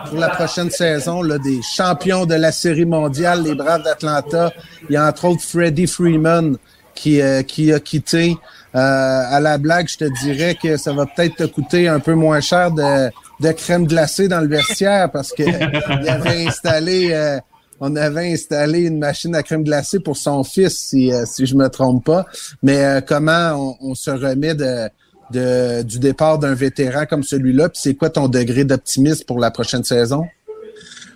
[0.09, 4.51] pour la prochaine saison, là, des champions de la série mondiale, les Braves d'Atlanta,
[4.89, 6.57] il y a entre autres Freddie Freeman
[6.93, 8.37] qui a quitté.
[8.75, 12.13] Euh, à la blague, je te dirais que ça va peut-être te coûter un peu
[12.13, 13.09] moins cher de,
[13.39, 15.43] de crème glacée dans le vestiaire parce que
[16.09, 17.39] avait installé euh,
[17.79, 21.55] on avait installé une machine à crème glacée pour son fils, si, euh, si je
[21.55, 22.25] me trompe pas.
[22.63, 24.89] Mais euh, comment on, on se remet de,
[25.31, 27.69] de, du départ d'un vétéran comme celui-là?
[27.69, 30.25] Puis c'est quoi ton degré d'optimisme pour la prochaine saison?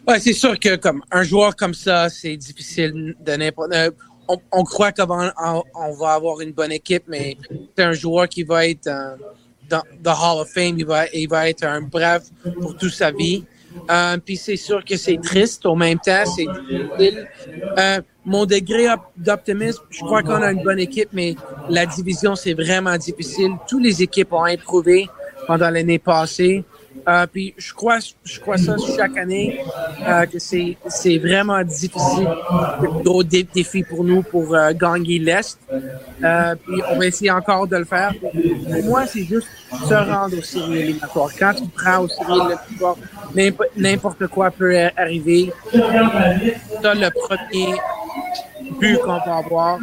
[0.07, 3.71] Ouais, c'est sûr que comme un joueur comme ça, c'est difficile de n'importe.
[4.29, 5.31] On, on croit qu'on
[5.75, 7.35] on, va avoir une bonne équipe, mais
[7.75, 9.15] c'est un joueur qui va être euh,
[9.69, 10.75] dans the Hall of Fame.
[10.77, 12.23] Il va, il va être un brave
[12.61, 13.43] pour toute sa vie.
[13.89, 16.47] Euh, Puis c'est sûr que c'est triste au même temps, c'est.
[17.77, 21.35] Euh, mon degré op- d'optimisme, je crois qu'on a une bonne équipe, mais
[21.69, 23.51] la division c'est vraiment difficile.
[23.67, 25.07] Toutes les équipes ont improuvé
[25.47, 26.63] pendant l'année passée.
[27.07, 29.59] Euh, puis je crois, je crois ça chaque année
[30.07, 32.27] euh, que c'est c'est vraiment difficile,
[33.03, 35.57] gros dé- défi pour nous pour euh, gagner l'est.
[36.23, 38.11] Euh, puis on va essayer encore de le faire.
[38.21, 39.47] Pour moi, c'est juste
[39.87, 41.29] se rendre aux séries éliminatoires.
[41.39, 42.95] Quand tu prends aux séries éliminatoires,
[43.77, 45.51] n'importe- quoi peut arriver.
[45.71, 47.73] Ça, le premier
[48.79, 49.79] but qu'on va avoir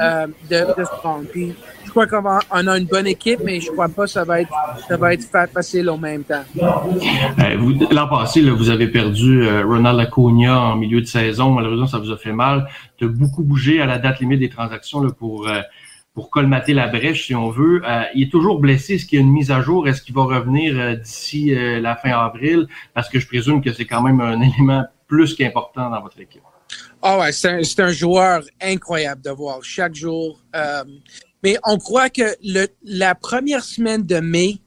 [0.00, 1.24] euh, de, de se rendre.
[1.32, 1.54] Puis,
[1.90, 4.52] je crois qu'on a une bonne équipe, mais je crois pas que ça va être,
[4.86, 6.44] ça va être fa- facile au même temps.
[6.62, 11.50] Euh, L'an passé, là, vous avez perdu euh, Ronald Acuna en milieu de saison.
[11.50, 12.68] Malheureusement, ça vous a fait mal.
[12.96, 15.62] Tu as beaucoup bougé à la date limite des transactions là, pour, euh,
[16.14, 17.82] pour colmater la brèche, si on veut.
[18.14, 18.94] Il est toujours blessé.
[18.94, 19.88] Est-ce qu'il y a une mise à jour?
[19.88, 22.68] Est-ce qu'il va revenir d'ici la fin avril?
[22.94, 26.42] Parce que je présume que c'est quand même un élément plus qu'important dans votre équipe.
[27.02, 30.38] Ah ouais, c'est un, joueur incroyable de voir chaque jour.
[30.54, 30.84] Euh,
[31.42, 34.58] mais on croit que le, la première semaine de mai,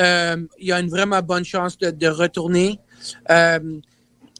[0.00, 2.78] euh, il y a une vraiment bonne chance de, de retourner.
[3.30, 3.58] Euh,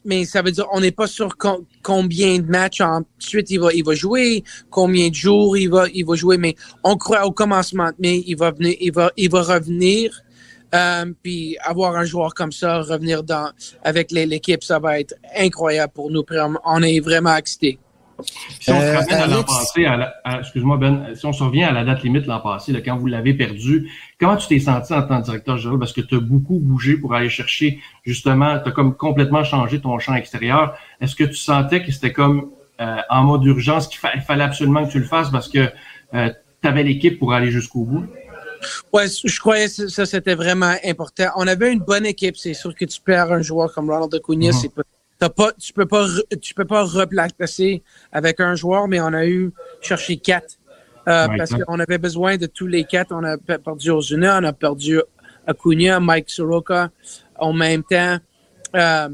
[0.05, 3.73] mais ça veut dire on n'est pas sûr com- combien de matchs ensuite il va
[3.73, 7.31] il va jouer, combien de jours il va il va jouer, mais on croit au
[7.33, 10.23] commencement de mai il va venir il va il va revenir.
[10.75, 13.51] Euh, puis avoir un joueur comme ça revenir dans
[13.85, 16.25] avec l'équipe, ça va être incroyable pour nous.
[16.65, 17.79] On est vraiment excités.
[18.61, 19.87] Si on se Euh, ramène à l'an passé,
[20.39, 23.07] excuse-moi Ben, si on se revient à la date limite l'an passé, là, quand vous
[23.07, 25.79] l'avez perdu, comment tu t'es senti en tant que directeur général?
[25.79, 29.81] Parce que tu as beaucoup bougé pour aller chercher, justement, tu as comme complètement changé
[29.81, 30.75] ton champ extérieur.
[31.01, 34.45] Est-ce que tu sentais que c'était comme euh, en mode urgence qu'il fa- il fallait
[34.45, 35.71] absolument que tu le fasses parce que
[36.13, 38.07] tu avais l'équipe pour aller jusqu'au bout?
[38.93, 41.25] Ouais, je croyais que ça, c'était vraiment important.
[41.37, 42.37] On avait une bonne équipe.
[42.37, 44.53] C'est sûr que tu perds un joueur comme Ronald Acuna, Mhm.
[44.53, 44.83] c'est pas,
[45.23, 46.05] t'as pas, tu peux pas,
[46.41, 47.81] tu peux pas replacer
[48.11, 50.59] avec un joueur, mais on a eu cherché quatre.
[51.09, 53.13] Euh, Ouais, parce qu'on avait besoin de tous les quatre.
[53.13, 55.01] On a pe- perdu Ozuna, on a perdu
[55.47, 56.91] Acuna, Mike Soroka
[57.39, 58.17] en même temps.
[58.75, 59.09] Euh,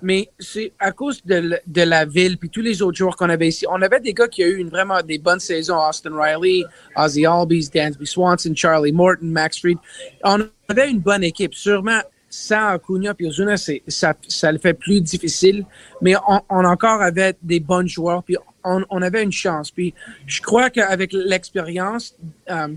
[0.00, 3.48] mais c'est à cause de, de la ville puis tous les autres joueurs qu'on avait
[3.48, 3.64] ici.
[3.68, 5.78] On avait des gars qui ont eu une, vraiment des bonnes saisons.
[5.78, 6.64] Austin Riley,
[6.96, 9.78] Ozzy Albies, Dansby Swanson, Charlie Morton, Max Fried.
[10.24, 11.54] On avait une bonne équipe.
[11.54, 12.00] Sûrement,
[12.34, 15.66] sans Acuna et Ozuna, ça, ça le fait plus difficile.
[16.00, 19.70] Mais on, on encore avait des bons joueurs puis on, on avait une chance.
[19.70, 19.92] Puis
[20.26, 22.16] je crois qu'avec l'expérience,
[22.50, 22.68] euh,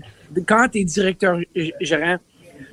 [0.46, 1.38] quand tu es directeur
[1.80, 2.18] gérant,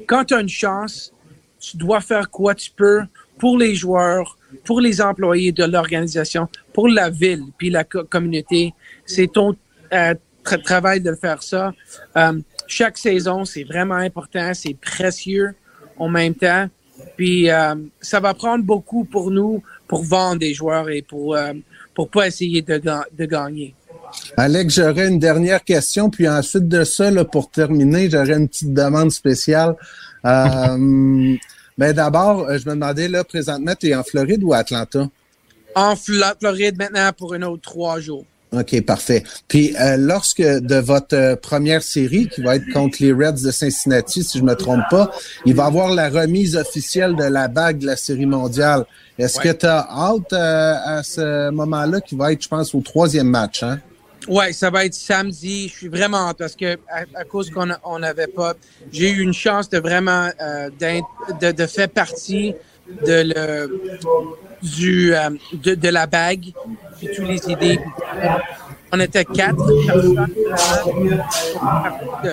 [0.08, 1.14] quand tu as une chance,
[1.58, 3.04] tu dois faire quoi tu peux
[3.38, 8.74] pour les joueurs, pour les employés de l'organisation, pour la ville, puis la co- communauté.
[9.06, 9.56] C'est ton
[9.94, 11.72] euh, tra- travail de faire ça.
[12.18, 15.56] Euh, chaque saison, c'est vraiment important, c'est précieux
[15.98, 16.68] en même temps.
[17.18, 21.54] Puis euh, ça va prendre beaucoup pour nous pour vendre des joueurs et pour euh,
[21.94, 23.76] pour pas essayer de, de gagner.
[24.38, 28.74] Alex, j'aurais une dernière question, puis ensuite de ça, là, pour terminer, j'aurais une petite
[28.74, 29.76] demande spéciale.
[30.26, 31.36] Euh,
[31.78, 35.08] ben d'abord, euh, je me demandais, là, présentement, tu es en Floride ou à Atlanta?
[35.76, 38.26] En Floride maintenant pour une autre trois jours.
[38.54, 39.24] OK, parfait.
[39.48, 43.52] Puis euh, lorsque de votre euh, première série, qui va être contre les Reds de
[43.52, 45.12] Cincinnati, si je me trompe pas,
[45.46, 48.86] il va y avoir la remise officielle de la bague de la série mondiale.
[49.18, 49.46] Est-ce Ouais.
[49.46, 53.28] que tu as hâte euh, à ce moment-là, qui va être, je pense, au troisième
[53.28, 53.80] match, hein?
[54.28, 55.68] Ouais, ça va être samedi.
[55.68, 58.54] Je suis vraiment hâte parce que à, à cause qu'on on n'avait pas,
[58.92, 60.30] j'ai eu une chance de vraiment
[61.42, 62.54] de faire partie
[63.06, 64.00] de le
[64.64, 66.54] du euh, de, de la bague
[66.98, 67.80] puis tous les idées.
[68.96, 71.24] On était quatre personnes
[72.24, 72.32] de,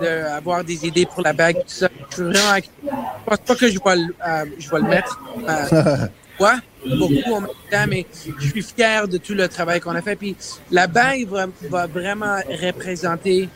[0.00, 1.88] de avoir des idées pour la bague tout ça.
[2.10, 5.20] Je suis vraiment, je pense pas que je vais le, euh, je vais le mettre.
[5.48, 6.06] euh,
[6.40, 6.58] Ouais,
[6.98, 8.04] beaucoup en même temps, mais
[8.40, 10.16] je suis fier de tout le travail qu'on a fait.
[10.16, 10.34] Puis
[10.70, 13.48] la bague va, va vraiment représenter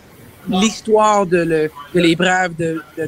[0.49, 3.05] l'histoire de, le, de les Braves de, de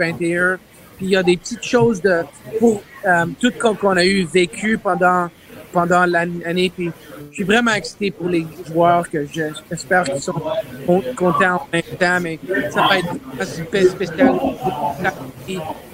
[0.00, 0.56] 2020-2021.
[0.96, 2.22] Puis il y a des petites choses de
[2.58, 5.28] pour euh, tout ce qu'on a eu vécu pendant
[5.72, 6.70] pendant l'année.
[6.74, 6.90] Puis
[7.30, 10.40] je suis vraiment excité pour les joueurs que je- j'espère qu'ils sont
[10.86, 12.20] con- contents en même temps.
[12.20, 12.38] Mais
[12.70, 13.08] ça va être
[13.40, 14.34] assez spécial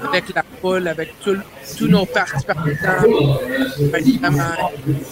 [0.02, 2.52] avec la foule, avec tous nos participants.
[2.82, 4.38] Ça va être vraiment,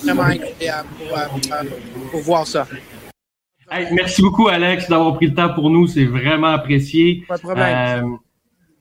[0.04, 1.64] vraiment incroyable pour, euh,
[2.10, 2.66] pour voir ça.
[3.70, 5.86] Hey, merci beaucoup, Alex, d'avoir pris le temps pour nous.
[5.86, 7.24] C'est vraiment apprécié.
[7.28, 8.04] Pas de problème.
[8.04, 8.16] Euh,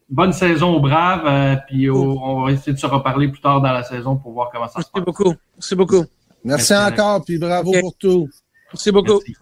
[0.10, 1.26] bonne saison aux Braves.
[1.26, 4.32] euh, puis au- on va essayer de se reparler plus tard dans la saison pour
[4.34, 5.04] voir comment ça se Merci passe.
[5.06, 5.34] beaucoup.
[5.56, 5.96] Merci beaucoup.
[5.96, 6.08] Merci,
[6.44, 7.00] Merci, Alex.
[7.02, 8.30] encore, puis bravo pour tout.
[8.74, 9.20] Merci beaucoup.
[9.26, 9.36] Merci.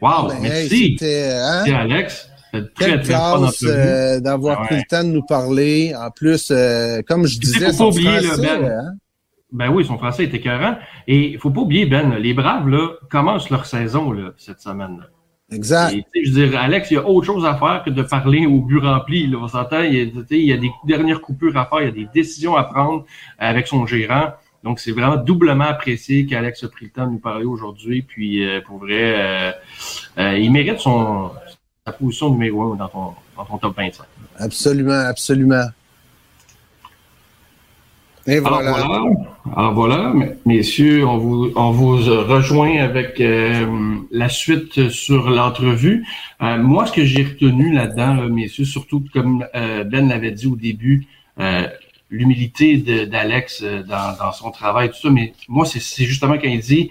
[0.00, 0.68] Wow, Ben, hey, merci.
[0.98, 1.62] c'était, hein?
[1.66, 2.30] Merci, Alex.
[2.52, 4.66] C'était très, Quelle classe euh, d'avoir Ouais.
[4.66, 5.94] pris le temps de nous parler.
[5.96, 8.64] En plus, euh, comme je Puis, disais, faut pas oublier, là, Ben.
[8.64, 8.92] hein?
[9.50, 10.76] Ben oui, son français est écœurant.
[11.08, 14.98] Et il faut pas oublier, Ben, les Braves là, commencent leur saison là, cette semaine.
[15.00, 15.06] là.
[15.52, 15.94] Exact.
[15.94, 18.46] Et, je veux dire, Alex, il y a autre chose à faire que de parler
[18.46, 19.26] au but rempli.
[19.26, 19.38] Là.
[19.40, 21.82] On s'entend, il y, a, tu sais, il y a des dernières coupures à faire,
[21.82, 23.04] il y a des décisions à prendre
[23.38, 24.32] avec son gérant.
[24.62, 28.00] Donc, c'est vraiment doublement apprécié qu'Alex a pris le temps de nous parler aujourd'hui.
[28.00, 29.52] Puis, euh, pour vrai, euh,
[30.18, 31.30] euh, il mérite son,
[31.86, 34.06] sa position numéro un dans ton, dans ton top 25.
[34.38, 35.66] Absolument, absolument.
[38.26, 38.86] Et Alors voilà.
[38.86, 39.04] voilà,
[39.54, 40.14] alors voilà,
[40.46, 46.06] messieurs, on vous, on vous rejoint avec euh, la suite sur l'entrevue.
[46.40, 50.46] Euh, moi, ce que j'ai retenu là-dedans, là, messieurs, surtout comme euh, Ben l'avait dit
[50.46, 51.06] au début,
[51.38, 51.66] euh,
[52.08, 56.48] l'humilité d'Alex euh, dans, dans son travail, tout ça, mais moi, c'est c'est justement quand
[56.48, 56.90] il dit,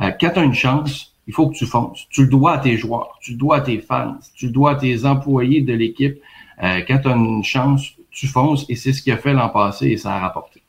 [0.00, 2.06] euh, quand tu as une chance, il faut que tu fonces.
[2.08, 4.72] Tu le dois à tes joueurs, tu le dois à tes fans, tu le dois
[4.72, 6.18] à tes employés de l'équipe.
[6.62, 9.50] Euh, quand tu as une chance, tu fonces et c'est ce qu'il a fait l'an
[9.50, 10.59] passé et ça a rapporté.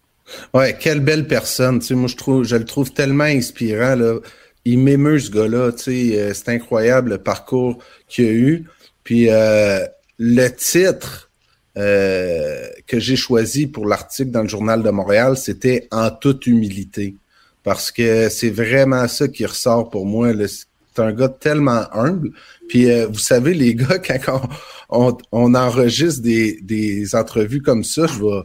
[0.53, 1.79] Ouais, quelle belle personne.
[1.79, 3.95] Tu sais, moi, je le trouve tellement inspirant.
[3.95, 4.19] Là.
[4.65, 5.71] Il m'émeut, ce gars-là.
[5.71, 8.65] Tu sais, euh, c'est incroyable le parcours qu'il a eu.
[9.03, 9.85] Puis euh,
[10.17, 11.31] le titre
[11.77, 17.15] euh, que j'ai choisi pour l'article dans le Journal de Montréal, c'était En toute humilité.
[17.63, 20.31] Parce que c'est vraiment ça qui ressort pour moi.
[20.47, 22.31] C'est un gars tellement humble.
[22.67, 24.41] Puis vous savez, les gars, quand
[24.89, 28.41] on enregistre des, des entrevues comme ça, je vais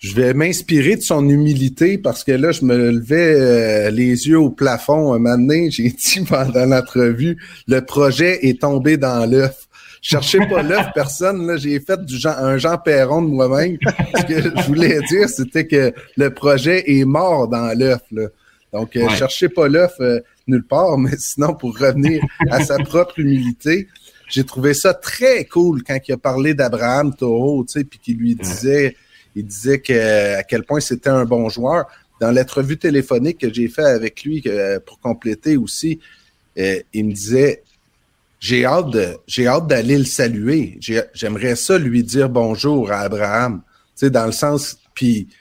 [0.00, 4.38] je vais m'inspirer de son humilité parce que là, je me levais euh, les yeux
[4.38, 5.70] au plafond un moment donné.
[5.70, 7.36] J'ai dit pendant l'entrevue,
[7.68, 9.68] le projet est tombé dans l'œuf.
[10.00, 11.46] Je cherchais pas l'œuf, personne.
[11.46, 13.76] Là, j'ai fait du Jean, un Jean Perron de moi-même.
[14.16, 18.00] Ce que je voulais dire, c'était que le projet est mort dans l'œuf.
[18.72, 19.16] Donc, euh, Ouais.
[19.16, 23.86] cherchez pas l'œuf euh, nulle part, mais sinon, pour revenir à sa propre humilité,
[24.28, 28.16] j'ai trouvé ça très cool quand il a parlé d'Abraham Taureau, tu sais, puis qu'il
[28.16, 28.96] lui disait,
[29.34, 31.86] il disait que à quel point c'était un bon joueur.
[32.20, 34.44] Dans l'entrevue téléphonique que j'ai fait avec lui
[34.86, 35.98] pour compléter aussi,
[36.58, 37.62] euh, il me disait
[38.38, 40.76] j'ai hâte de j'ai hâte d'aller le saluer.
[40.80, 43.62] J'ai- J'aimerais ça lui dire bonjour à Abraham.
[43.96, 45.36] Tu sais, dans le sens, puis tu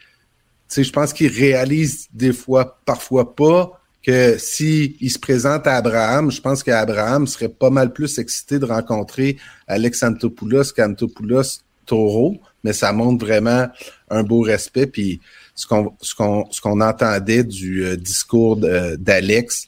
[0.68, 5.76] sais, je pense qu'il réalise des fois, parfois pas, que si il se présente à
[5.76, 12.40] Abraham, je pense qu'Abraham serait pas mal plus excité de rencontrer Alex Antopoulos qu'Antopoulos Taureau,
[12.64, 13.68] mais ça montre vraiment
[14.10, 14.88] un beau respect.
[14.88, 15.20] Puis
[15.56, 19.68] ce qu'on ce qu'on ce qu'on entendait du euh, discours d'Alex,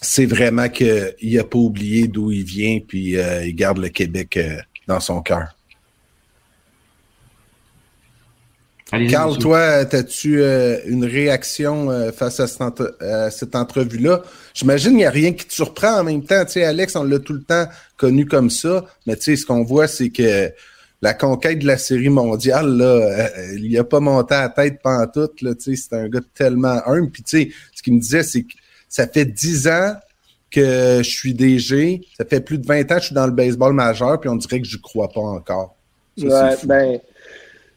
[0.00, 4.36] c'est vraiment qu'il n'a pas oublié d'où il vient, puis euh, il garde le Québec
[4.36, 5.54] euh, dans son cœur.
[8.90, 9.42] Carl, monsieur.
[9.42, 12.96] toi, as-tu euh, une réaction face à cette, entre-
[13.30, 14.22] cette entrevue-là?
[14.54, 16.42] J'imagine qu'il n'y a rien qui te surprend en même temps.
[16.46, 17.66] Tu sais, Alex, on l'a tout le temps
[17.98, 20.50] connu comme ça, mais tu sais, ce qu'on voit, c'est que
[21.00, 24.80] la conquête de la série mondiale, là, euh, il a pas monté à la tête
[24.82, 27.10] pantoute, là, tu sais, c'est un gars tellement humble.
[27.10, 28.52] Puis tu sais, ce qu'il me disait, c'est que
[28.88, 29.94] ça fait dix ans
[30.50, 33.32] que je suis DG, ça fait plus de 20 ans que je suis dans le
[33.32, 35.76] baseball majeur, puis on dirait que je crois pas encore.
[36.18, 36.98] Ça, Ouais, ben,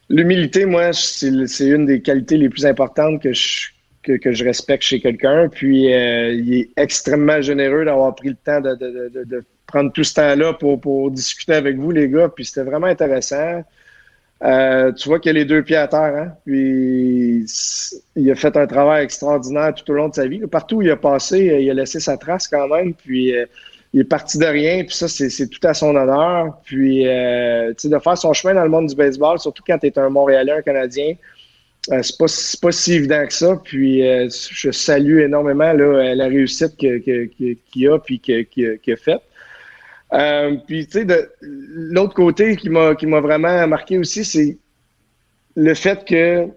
[0.08, 1.28] l'humilité, moi, c'est
[1.66, 3.68] une des qualités les plus importantes que je,
[4.02, 5.48] que, que je respecte chez quelqu'un.
[5.48, 9.44] Puis, euh, il est extrêmement généreux d'avoir pris le temps de, de, de, de- de
[9.72, 12.28] prendre tout ce temps-là pour, pour discuter avec vous, les gars.
[12.28, 13.62] Puis, c'était vraiment intéressant.
[14.44, 16.32] Euh, tu vois qu'il a les deux pieds à terre, hein?
[16.44, 17.46] Puis
[18.16, 20.40] il a fait un travail extraordinaire tout au long de sa vie.
[20.50, 22.92] Partout où il a passé, euh, il a laissé sa trace quand même.
[22.92, 23.46] Puis euh,
[23.94, 26.56] il est parti de rien, puis ça, c'est tout à son honneur.
[26.64, 30.08] Puis, de faire son chemin dans le monde du baseball, surtout quand tu es un
[30.08, 31.14] Montréalais, un Canadien,
[31.86, 32.24] c'est pas,
[32.62, 33.60] pas si évident que ça.
[33.62, 39.22] Puis, je salue énormément la réussite qu'il a, puis que- que- qu'il a faite.
[40.12, 44.58] Euh, puis, tu sais, de l'autre côté qui m'a qui m'a vraiment marqué aussi, c'est
[45.56, 46.48] le fait que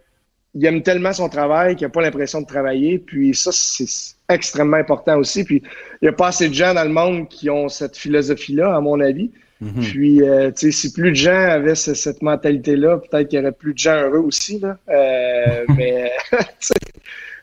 [0.57, 2.97] il aime tellement son travail qu'il n'a pas l'impression de travailler.
[2.97, 5.43] Puis ça, c'est extrêmement important aussi.
[5.43, 5.61] Puis
[6.01, 8.79] il n'y a pas assez de gens dans le monde qui ont cette philosophie-là, à
[8.79, 9.31] mon avis.
[9.61, 9.81] Mhm.
[9.81, 13.41] Puis, euh, tu sais, si plus de gens avaient ce- cette mentalité-là, peut-être qu'il y
[13.41, 14.59] aurait plus de gens heureux aussi.
[14.59, 14.77] Là.
[14.89, 16.73] Euh, mais, tu sais,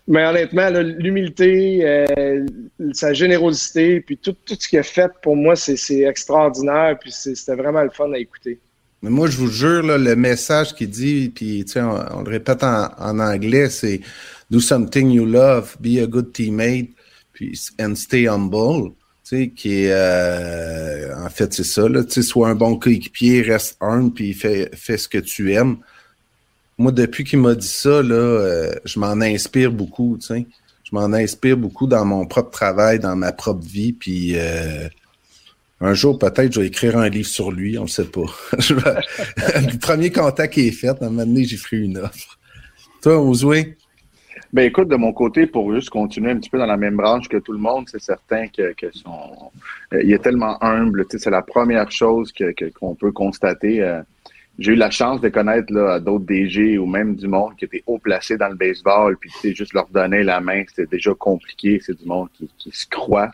[0.09, 2.45] mais honnêtement, l'humilité, euh,
[2.93, 6.99] sa générosité, puis tout, tout ce qu'il a fait, pour moi, c'est extraordinaire.
[7.01, 8.59] Puis c'était vraiment le fun à écouter.
[9.03, 13.69] Mais moi, je vous jure, le message qu'il dit, puis on, le répète en, anglais,
[13.69, 14.01] c'est
[14.51, 16.91] do something you love, be a good teammate,
[17.33, 18.93] puis and stay humble.
[19.25, 23.77] Tu sais, qui euh, en fait c'est ça, tu sais, sois un bon coéquipier, reste
[23.81, 25.79] humble, puis fais ce que tu aimes.
[26.83, 30.47] Moi, depuis qu'il m'a dit ça, là, euh, je m'en inspire beaucoup, tu sais.
[30.83, 34.89] Je m'en inspire beaucoup dans mon propre travail, dans ma propre vie, puis euh,
[35.81, 38.27] un jour, peut-être, je vais écrire un livre sur lui, on ne sait pas.
[38.59, 42.37] Le premier contact qui est fait, à un moment donné, j'ai fait une offre.
[43.01, 43.77] Toi, Ouzoué?
[44.53, 47.29] Ben écoute, de mon côté, pour juste continuer un petit peu dans la même branche
[47.29, 51.07] que tout le monde, c'est certain que, euh, est tellement humble.
[51.09, 54.03] C'est la première chose que qu'on peut constater.
[54.59, 57.83] J'ai eu la chance de connaître là, d'autres DG ou même du monde qui était
[57.87, 61.15] haut placé dans le baseball, puis tu sais, juste leur donner la main, c'était déjà
[61.15, 61.81] compliqué.
[61.85, 63.31] C'est du monde qui, qui se croit.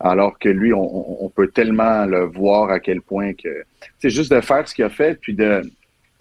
[0.00, 3.64] Alors que lui, on, on- peut tellement le voir à quel point que
[3.98, 5.62] c'est juste de faire ce qu'il a fait, puis de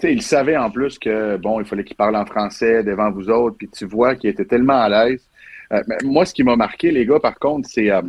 [0.03, 3.57] il savait en plus que, bon, il fallait qu'il parle en français devant vous autres,
[3.57, 5.23] puis tu vois qu'il était tellement à l'aise.
[5.71, 8.01] Euh, moi, ce qui m'a marqué, les gars, par contre, c'est euh,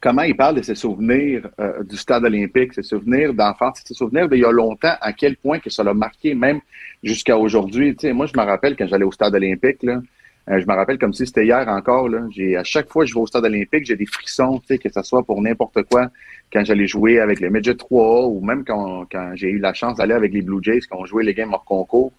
[0.00, 4.28] comment il parle de ses souvenirs euh, du stade olympique, ses souvenirs d'enfance, ses souvenirs
[4.28, 6.60] d'il y a longtemps, à quel point que ça l'a marqué, même
[7.02, 7.96] jusqu'à aujourd'hui.
[7.96, 10.00] Tu sais, moi, je me rappelle quand j'allais au stade olympique, là,
[10.48, 12.08] euh, je me rappelle comme si c'était hier encore.
[12.08, 14.66] Là, j'ai, à chaque fois que je vais au stade olympique, j'ai des frissons, tu
[14.68, 16.08] sais, que ce soit pour n'importe quoi.
[16.52, 19.96] Quand j'allais jouer avec les Midget 3A ou même quand, quand j'ai eu la chance
[19.96, 22.12] d'aller avec les Blue Jays, quand on jouait les games hors concours,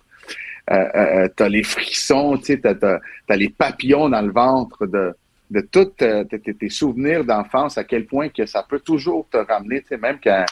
[0.69, 4.85] euh, euh, t'as les frissons, tu sais, t'as, t'as, t'as les papillons dans le ventre
[4.85, 5.13] de,
[5.51, 9.27] de tous euh, tes, tes- tes souvenirs d'enfance, à quel point que ça peut toujours
[9.29, 10.45] te ramener, tu sais, même quand,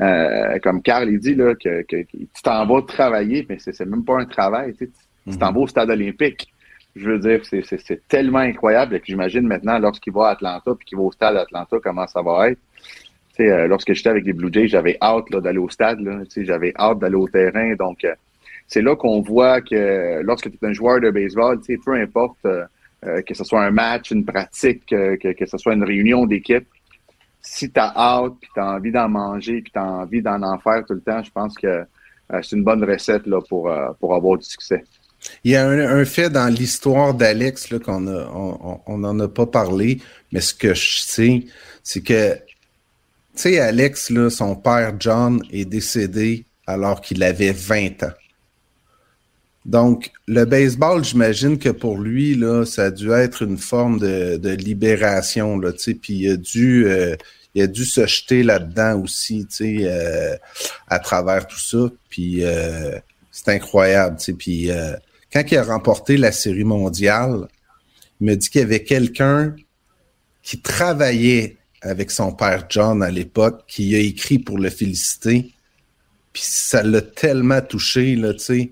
[0.00, 3.72] euh, comme Carl il dit, là, que, que- que tu t'en vas travailler, mais c'est,
[3.74, 6.52] c'est même pas un travail, tu sais, tu- tu t'en vas au stade olympique.
[6.94, 10.30] Je veux dire, c'est, c'est, c'est tellement incroyable et que j'imagine maintenant, lorsqu'il va à
[10.30, 12.58] Atlanta puis qu'il va au stade Atlanta, comment ça va être.
[13.36, 16.00] Tu sais, euh, lorsque j'étais avec les Blue Jays, j'avais hâte là, d'aller au stade,
[16.00, 18.04] là, tu sais, j'avais hâte d'aller au terrain, donc...
[18.04, 18.14] euh,
[18.68, 21.92] c'est là qu'on voit que lorsque tu es un joueur de baseball, tu sais, peu
[21.94, 22.44] importe
[23.06, 26.66] euh, que ce soit un match, une pratique, euh, que, ce soit une réunion d'équipe,
[27.40, 30.42] si tu as hâte, puis tu as envie d'en manger, puis tu as envie d'en
[30.42, 31.84] en faire tout le temps, je pense que euh,
[32.42, 34.82] c'est une bonne recette là, pour, pour avoir du succès.
[35.44, 38.28] Il y a un, fait dans l'histoire d'Alex qu'on a,
[38.86, 40.00] on, a pas parlé,
[40.32, 41.44] mais ce que je sais,
[41.82, 42.40] c'est que, tu
[43.34, 48.12] sais, Alex, son père John est décédé alors qu'il avait 20 ans.
[49.66, 54.50] Donc, le baseball, j'imagine que pour lui, là, ça a dû être une forme de,
[54.50, 57.16] libération, là, tu sais, puis il a dû, euh,
[57.56, 60.36] il a dû se jeter là-dedans aussi, tu sais, euh,
[60.86, 62.96] à travers tout ça, puis euh,
[63.32, 64.94] c'est incroyable, tu sais, puis euh,
[65.32, 67.48] quand il a remporté la série mondiale,
[68.20, 69.56] il m'a dit qu'il y avait quelqu'un
[70.44, 75.50] qui travaillait avec son père John à l'époque, qui a écrit pour le féliciter,
[76.32, 78.70] puis ça l'a tellement touché, là, tu sais,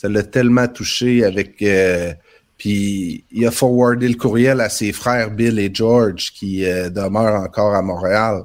[0.00, 1.60] ça l'a tellement touché avec...
[1.60, 2.14] euh,
[2.56, 7.42] puis il a forwardé le courriel à ses frères Bill et George qui euh, demeurent
[7.42, 8.44] encore à Montréal.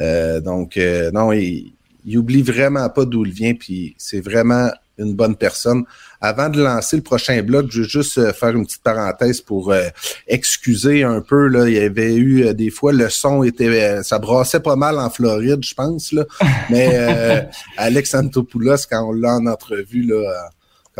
[0.00, 1.72] Euh, donc, euh, non, il,
[2.04, 5.84] il oublie vraiment pas d'où il vient, puis c'est vraiment une bonne personne.
[6.20, 9.72] Avant de lancer le prochain bloc, je veux juste euh, faire une petite parenthèse pour
[9.72, 9.88] euh,
[10.26, 11.46] excuser un peu.
[11.46, 14.98] Là, il y avait eu euh, des fois le son était, ça brassait pas mal
[14.98, 16.12] en Floride, je pense.
[16.12, 16.24] Là,
[16.68, 17.48] mais
[17.78, 20.50] Alex Antopoulos, quand on l'a en entrevue, là,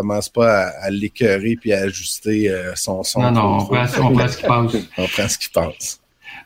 [0.01, 3.23] commence pas à, à l'écœurer puis à ajuster son son.
[3.23, 4.77] Non, non, on prend, on prend ce qui passe.
[4.99, 6.01] on prend ce qui passe.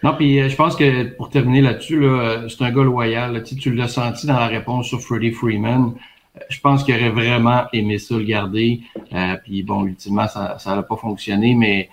[0.04, 3.42] Non, puis euh, je pense que pour terminer là-dessus, là, euh, c'est un gars loyal.
[3.42, 5.94] Tu, tu l'as senti dans la réponse sur Freddie Freeman.
[6.36, 8.82] Euh, je pense qu'il aurait vraiment aimé ça le garder.
[9.14, 11.88] Euh, puis bon, ultimement, ça n'a pas fonctionné, mais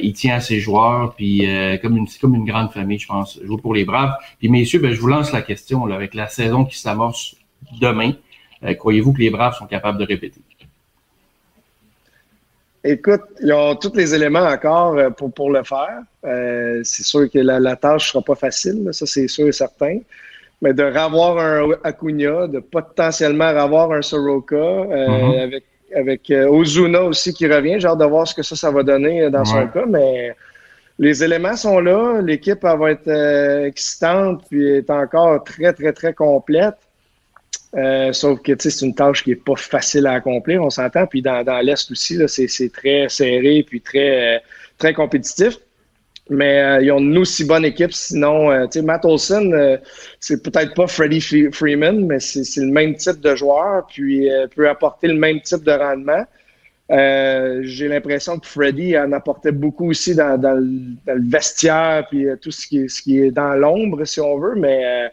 [0.00, 1.46] il tient à ses joueurs, puis
[1.82, 4.14] comme une comme une grande famille, je pense, jouer pour les Braves.
[4.38, 7.36] Puis messieurs, ben, je vous lance la question là, avec la saison qui s'amorce
[7.80, 8.12] demain.
[8.78, 10.40] Croyez-vous que les Braves sont capables de répéter?
[12.86, 15.98] Écoute, ils ont tous les éléments encore euh, pour, pour le faire.
[16.24, 19.98] Euh, c'est sûr que la, tâche ne sera pas facile, ça c'est sûr et certain.
[20.62, 25.42] Mais de ravoir un Acuna, de potentiellement ravoir un Soroka, euh, mm-hmm.
[25.42, 25.64] avec,
[25.94, 29.44] avec Ozuna aussi qui revient, genre de voir ce que ça, ça va donner dans
[29.44, 29.84] son cas.
[29.86, 30.34] Mais
[30.98, 36.76] les éléments sont là, l'équipe va être excitante, puis est encore très, très, très complète.
[37.76, 41.06] Euh, sauf que c'est une tâche qui est pas facile à accomplir, on s'entend.
[41.06, 44.38] Puis dans, l'Est aussi, c'est très serré puis très, euh,
[44.78, 45.58] très compétitif.
[46.28, 47.92] Mais euh, ils ont une aussi bonne équipe.
[47.92, 49.78] Sinon, Matt Olson,
[50.18, 55.08] c'est peut-être pas Freddie Freeman, mais c'est le même type de joueur, puis peut apporter
[55.08, 56.24] le même type de rendement.
[57.62, 62.88] J'ai l'impression que Freddie en apportait beaucoup aussi dans, le, vestiaire, puis tout ce qui,
[62.88, 64.56] ce qui est dans l'ombre, si on veut.
[64.56, 65.12] Mais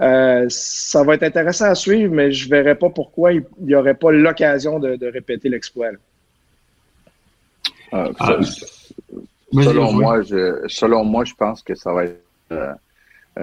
[0.00, 3.74] euh, ça va être intéressant à suivre, mais je ne verrais pas pourquoi il n'y
[3.74, 5.88] aurait pas l'occasion de, répéter l'exploit.
[7.94, 8.36] Euh, ah.
[9.52, 12.20] selon, moi, je, selon moi, je pense que ça va être.
[12.52, 12.74] Euh,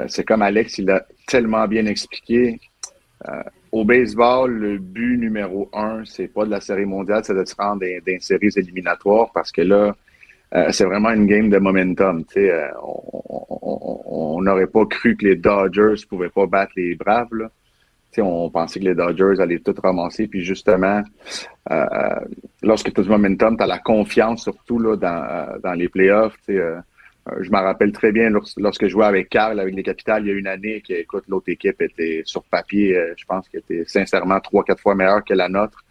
[0.07, 2.59] c'est comme Alex, il a tellement bien expliqué.
[3.71, 7.55] au baseball, le but numéro un, c'est pas de la série mondiale, c'est de se
[7.55, 9.95] rendre dans, dans séries éliminatoires parce que là,
[10.55, 12.23] euh, c'est vraiment une game de momentum.
[12.37, 17.33] Euh, on n'aurait pas cru que les Dodgers pouvaient pas battre les Braves.
[17.33, 17.49] Là.
[18.19, 20.27] On pensait que les Dodgers allaient tout ramasser.
[20.27, 21.03] Puis justement,
[21.71, 22.15] euh,
[22.63, 26.37] lorsque tu as du momentum, tu as la confiance surtout là, dans, les playoffs.
[26.47, 30.31] je me rappelle très bien lorsque je jouais avec Carl, avec les Capitales, il y
[30.31, 34.39] a une année que, écoute, l'autre équipe était sur papier, je pense qu'elle était sincèrement
[34.39, 35.83] trois, quatre fois meilleure que la nôtre.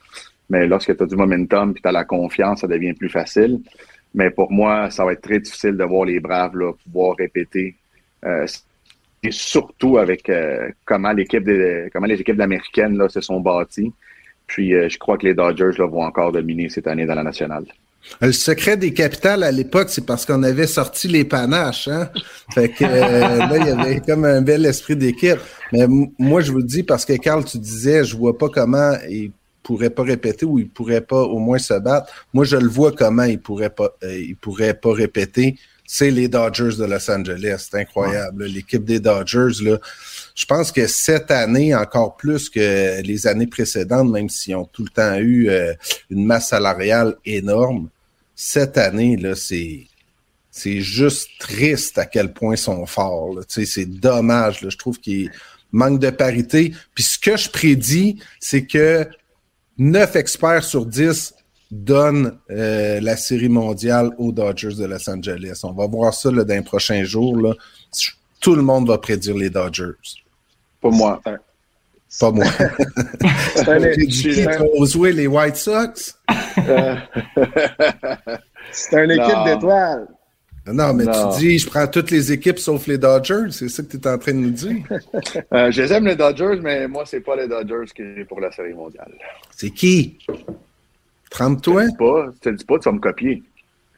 [0.49, 3.61] Mais lorsque tu as du momentum et tu as la confiance, ça devient plus facile.
[4.15, 7.75] Mais pour moi, ça va être très difficile de voir les Braves là, pouvoir répéter.
[8.25, 8.47] Euh,
[9.23, 11.49] et surtout avec euh, comment l'équipe
[11.93, 13.93] comment les équipes américaines là, se sont bâties.
[14.47, 17.23] Puis euh, je crois que les Dodgers là, vont encore dominer cette année dans la
[17.23, 17.65] nationale.
[18.21, 21.89] Le secret des capitales à l'époque, c'est parce qu'on avait sorti les panaches.
[21.89, 22.11] Hein?
[22.53, 25.39] Fait que là, il y avait comme un bel esprit d'équipe.
[25.73, 25.87] Mais
[26.19, 28.93] moi, je vous le dis parce que Carl, tu disais, je vois pas comment
[29.65, 32.13] pourrait pas répéter ou il pourrait pas au moins se battre.
[32.33, 35.59] Moi, je le vois comment il pourrait pas, euh, il pourrait pas répéter.
[35.87, 37.69] C'est les Dodgers de Los Angeles.
[37.71, 38.45] C'est incroyable.
[38.45, 39.79] L'équipe des Dodgers, là.
[40.35, 44.83] Je pense que cette année, encore plus que les années précédentes, même s'ils ont tout
[44.83, 45.73] le temps eu euh,
[46.11, 47.89] une masse salariale énorme,
[48.35, 49.87] cette année, là, c'est,
[50.51, 53.41] c'est juste triste à quel point ils sont forts.
[53.49, 54.67] C'est dommage.
[54.69, 55.31] Je trouve qu'il
[55.71, 56.75] manque de parité.
[56.95, 59.07] Puis ce que je prédis, c'est que
[59.79, 61.35] 9 experts sur 10
[61.71, 65.61] donnent euh, la série mondiale aux Dodgers de Los Angeles.
[65.65, 67.37] On va voir ça là, dans les prochains jours.
[67.37, 67.55] Là.
[68.41, 69.93] Tout le monde va prédire les Dodgers.
[70.81, 71.21] Pas moi.
[72.21, 72.47] Pas moi.
[74.87, 76.17] Jouer les White Sox?
[78.71, 80.07] C'est une équipe d'étoiles.
[80.67, 83.51] Non, mais tu dis, je prends toutes les équipes sauf les Dodgers.
[83.51, 84.77] C'est ça que tu es en train de nous dire?
[85.53, 88.51] euh, je aime les Dodgers, mais moi, c'est pas les Dodgers qui est pour la
[88.51, 89.13] Série mondiale.
[89.55, 90.19] C'est qui?
[91.31, 91.85] Trempe-toi?
[91.87, 93.43] Je te dis pas, tu vas me copier.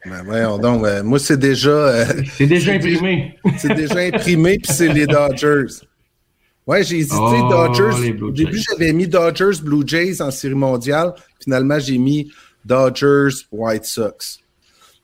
[0.05, 1.71] Ben voyons donc, euh, moi, c'est déjà...
[1.71, 3.39] Euh, c'est déjà imprimé.
[3.59, 5.85] c'est déjà imprimé, puis c'est les Dodgers.
[6.67, 8.12] Ouais, j'ai hésité, oh, Dodgers.
[8.21, 11.14] Au début, j'avais mis Dodgers Blue Jays en série mondiale.
[11.41, 12.33] Finalement, j'ai mis
[12.64, 14.41] Dodgers White Sox.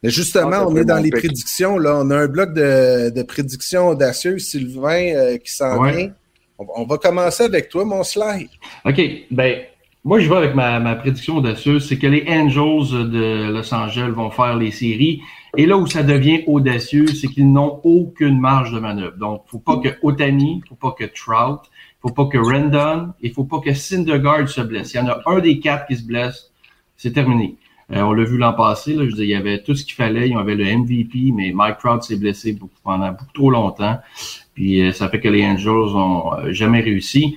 [0.02, 1.78] Mais justement, ah, on est dans les prédictions.
[1.78, 2.00] Là.
[2.00, 6.10] On a un bloc de, de prédictions audacieuses, Sylvain, euh, qui s'en vient.
[6.58, 8.48] On, va commencer avec toi, mon slide.
[8.84, 9.00] OK.
[9.30, 9.62] Ben,
[10.04, 11.88] moi, je vais avec ma, ma prédiction audacieuse.
[11.88, 15.22] C'est que les Angels de Los Angeles vont faire les séries.
[15.56, 19.16] Et là où ça devient audacieux, c'est qu'ils n'ont aucune marge de manœuvre.
[19.18, 21.60] Donc, faut pas que Otani, faut pas que Trout,
[22.00, 24.94] faut pas que Rendon, il faut pas que Syndergaard se blesse.
[24.94, 26.50] Il y en a un des quatre qui se blesse,
[26.96, 27.56] c'est terminé.
[27.92, 30.28] Euh, on l'a vu l'an passé, je il y avait tout ce qu'il fallait.
[30.28, 33.98] Il y avait le MVP, mais Mike Trout s'est blessé pendant beaucoup trop longtemps.
[34.54, 37.36] Puis euh, ça fait que les Angels ont euh, jamais réussi.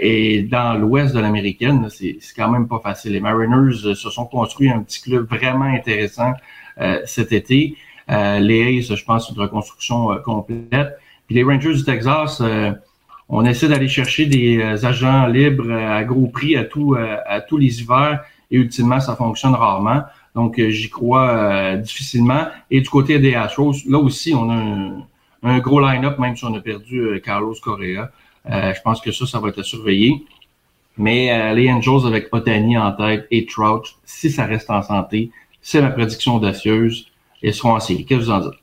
[0.00, 3.12] Et dans l'ouest de l'américaine, c'est quand même pas facile.
[3.12, 6.32] Les Mariners se sont construits un petit club vraiment intéressant
[7.06, 7.76] cet été.
[8.08, 10.96] Les A's, je pense, une reconstruction complète.
[11.26, 12.40] Puis les Rangers du Texas,
[13.28, 17.80] on essaie d'aller chercher des agents libres à gros prix à, tout, à tous les
[17.80, 18.20] hivers
[18.50, 20.02] et ultimement, ça fonctionne rarement.
[20.34, 22.46] Donc, euh, j'y crois euh, difficilement.
[22.70, 25.02] Et du côté des Astros, là aussi, on a un,
[25.42, 28.10] un gros line-up, même si on a perdu euh, Carlos Correa.
[28.50, 30.22] Euh, je pense que ça, ça va être à surveiller.
[30.96, 35.30] Mais euh, les Angels avec Otani en tête et Trout, si ça reste en santé,
[35.62, 37.06] c'est ma prédiction audacieuse.
[37.42, 38.04] Ils seront en série.
[38.04, 38.58] Qu'est-ce que vous en dites?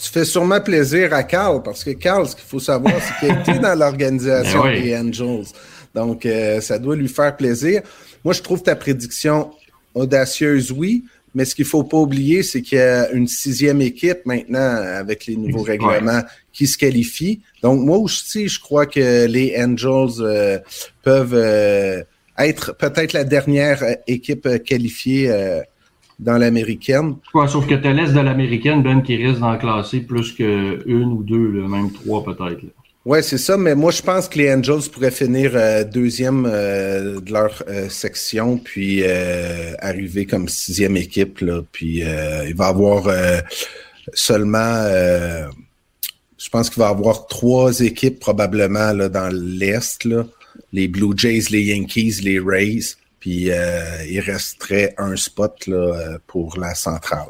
[0.00, 3.38] Tu fais sûrement plaisir à Carl, parce que Carl, ce qu'il faut savoir, c'est qu'il
[3.38, 4.82] était dans l'organisation Ben oui.
[4.82, 5.46] des Angels.
[5.94, 7.82] Donc, euh, ça doit lui faire plaisir.
[8.24, 9.50] Moi, je trouve ta prédiction
[9.94, 11.04] audacieuse, oui,
[11.34, 14.58] mais ce qu'il faut pas oublier, c'est qu'il y a une sixième équipe maintenant
[15.02, 15.78] avec les nouveaux Ouais.
[15.78, 17.40] règlements qui se qualifie.
[17.62, 20.58] Donc, moi aussi, je crois que les Angels euh,
[21.02, 22.02] peuvent euh,
[22.38, 25.60] être peut-être la dernière équipe qualifiée euh,
[26.18, 27.16] dans l'américaine.
[27.32, 31.12] Ouais, sauf que tu l'Est de l'américaine, Ben, qui risque d'en classer plus que une
[31.12, 32.62] ou deux, là, même trois peut-être.
[32.62, 32.68] là.
[33.06, 37.18] Ouais, c'est ça, mais moi je pense que les Angels pourraient finir euh, deuxième euh,
[37.18, 39.02] de leur euh, section, puis
[39.78, 41.42] arriver comme sixième équipe.
[41.72, 43.08] Puis il va avoir
[44.12, 44.84] seulement,
[46.38, 50.06] je pense qu'il va avoir trois équipes probablement là, dans l'Est,
[50.74, 53.48] les Blue Jays, les Yankees, les Rays, puis
[54.08, 57.28] il resterait un spot là, pour la centrale.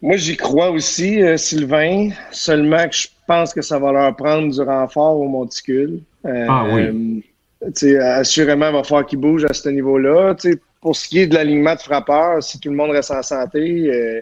[0.00, 4.60] Moi, j'y crois aussi, Sylvain, seulement que je pense que ça va leur prendre du
[4.60, 6.00] renfort au monticule.
[6.26, 6.82] Euh, Ah oui.
[6.82, 7.20] euh,
[7.66, 10.34] tu sais, assurément, il va falloir qu'ils bougent à ce niveau-là.
[10.34, 13.10] Tu sais, Pour ce qui est de l'alignement de frappeurs, si tout le monde reste
[13.10, 14.20] en santé, euh,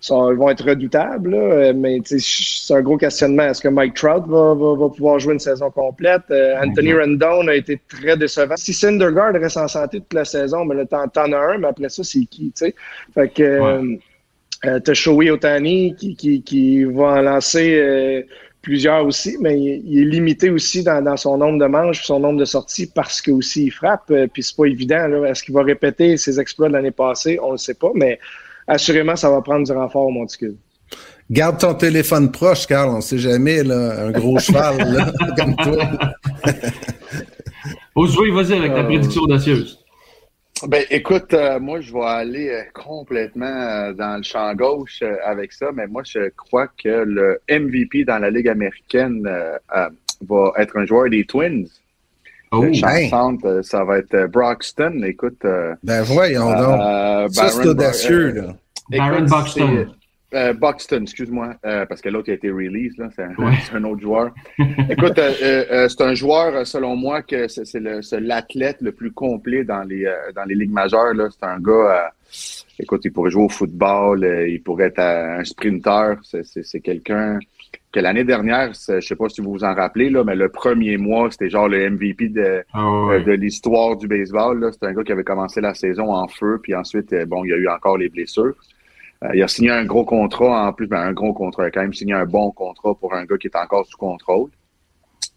[0.00, 1.30] sont- ils vont être redoutables.
[1.32, 1.36] là.
[1.38, 3.42] Euh, mais c'est un gros questionnement.
[3.42, 6.22] Est-ce que Mike Trout va, va- va pouvoir jouer une saison complète?
[6.30, 7.00] Anthony Exact.
[7.24, 8.54] Rendon a été très décevant.
[8.56, 11.88] Si Syndergaard reste en santé toute la saison, mais là, t'en, as un, mais après
[11.88, 12.52] ça, c'est qui?
[12.56, 12.74] tu sais?
[13.12, 13.98] Fait que...
[14.64, 18.22] euh, T'as Shohei Otani qui, qui, qui va en lancer euh,
[18.62, 22.20] plusieurs aussi, mais il, il est limité aussi dans, dans son nombre de manches, son
[22.20, 24.10] nombre de sorties parce que aussi il frappe.
[24.10, 25.06] euh, puis c'est pas évident.
[25.06, 25.28] là.
[25.30, 27.38] Est-ce qu'il va répéter ses exploits de l'année passée?
[27.42, 28.18] On ne sait pas, mais
[28.66, 30.56] assurément, ça va prendre du renfort au monticule.
[31.30, 35.84] Garde ton téléphone proche, Carl, on sait jamais, là, un gros cheval là, comme toi.
[37.94, 39.78] Oswey, vas-y avec ta Euh, prédiction audacieuse.
[40.66, 45.14] Ben, écoute, euh, moi, je vais aller euh, complètement euh, dans le champ gauche euh,
[45.24, 49.88] avec ça, mais moi, je crois que le MVP dans la Ligue américaine euh, euh,
[50.28, 51.66] va être un joueur des Twins.
[52.50, 53.08] Oh, le ben.
[53.08, 55.02] centre, euh, ça va être euh, Broxton.
[55.04, 56.80] Écoute, euh, Ben voyons donc.
[56.80, 58.52] euh, Ça, c'est audacieux, euh,
[58.90, 59.20] là.
[59.20, 59.86] Buxton.
[60.34, 63.52] Euh, Buxton, excuse-moi, euh, parce que l'autre a été release, là, c'est un, Ouais.
[63.64, 64.30] c'est un autre joueur.
[64.90, 68.92] Écoute, euh, euh, euh, c'est un joueur, euh, selon moi, que c'est le- l'athlète le
[68.92, 71.14] plus complet dans les euh, dans les ligues majeures.
[71.14, 71.28] là.
[71.30, 72.08] C'est un gars, euh,
[72.78, 76.16] écoute, il pourrait jouer au football, euh, il pourrait être un sprinter.
[76.22, 77.38] C'est- C'est c'est quelqu'un
[77.90, 80.98] que l'année dernière, je sais pas si vous vous en rappelez, là, mais le premier
[80.98, 83.22] mois, c'était genre le MVP de, Ah ouais.
[83.22, 84.60] de l'histoire du baseball.
[84.60, 84.70] là.
[84.72, 87.54] C'est un gars qui avait commencé la saison en feu, puis ensuite, bon, il y
[87.54, 88.54] a eu encore les blessures.
[89.24, 91.70] Euh, il a signé un gros contrat en plus, ben, un gros contrat, il a
[91.70, 94.50] quand même signé un bon contrat pour un gars qui est encore sous contrôle.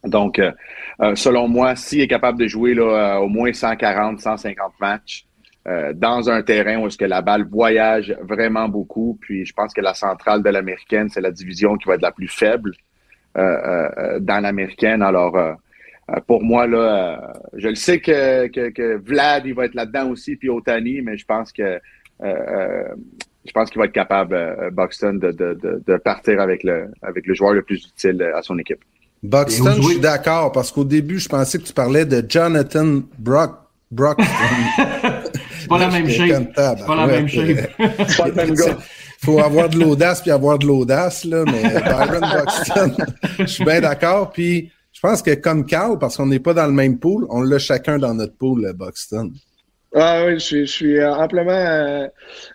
[0.03, 0.51] Donc, euh,
[1.01, 5.25] euh, selon moi, s'il est capable de jouer là, euh, au moins 140, 150 matchs
[5.67, 9.73] euh, dans un terrain où est-ce que la balle voyage vraiment beaucoup, puis je pense
[9.73, 12.71] que la centrale de l'américaine, c'est la division qui va être la plus faible
[13.37, 15.03] euh, dans l'américaine.
[15.03, 15.37] Alors,
[16.27, 20.35] pour moi, là, je le sais que, que, que Vlad, il va être là-dedans aussi,
[20.35, 21.79] puis Otani, mais je pense que
[22.23, 22.95] euh,
[23.45, 26.87] je pense qu'il va être capable, euh, Buxton, de, de, de, de partir avec le,
[27.01, 28.79] avec le joueur le plus utile euh, à son équipe.
[29.23, 33.57] Buxton, je suis d'accord, parce qu'au début, je pensais que tu parlais de Jonathan Brock.
[33.91, 34.23] Broxton.
[35.59, 36.51] C'est pas la même shape.
[36.55, 37.69] C'est pas la même shape.
[37.79, 38.77] euh, C'est pas le même gars.
[39.23, 42.95] faut avoir de l'audace puis avoir de l'audace, là, mais Byron Buxton,
[43.39, 44.31] je suis bien d'accord.
[44.31, 47.41] Puis je pense que comme Carl, parce qu'on n'est pas dans le même pool, on
[47.41, 49.31] l'a chacun dans notre pool, le Buxton.
[49.93, 52.07] Ah oui, je suis, je suis euh, amplement, euh,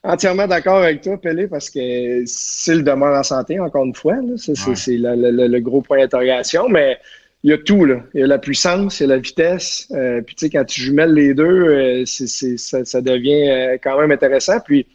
[0.03, 4.53] entièrement d'accord avec toi, Pelé, parce que s'il demeure en santé, encore une fois, c'est
[4.53, 4.77] Ouais.
[4.97, 6.97] le, gros point d'interrogation, mais
[7.43, 8.01] il y a tout, là.
[8.15, 10.65] Il y a la puissance, il y a la vitesse, euh, puis tu sais, quand
[10.65, 14.87] tu jumelles les deux, euh, ça, ça devient quand même intéressant, puis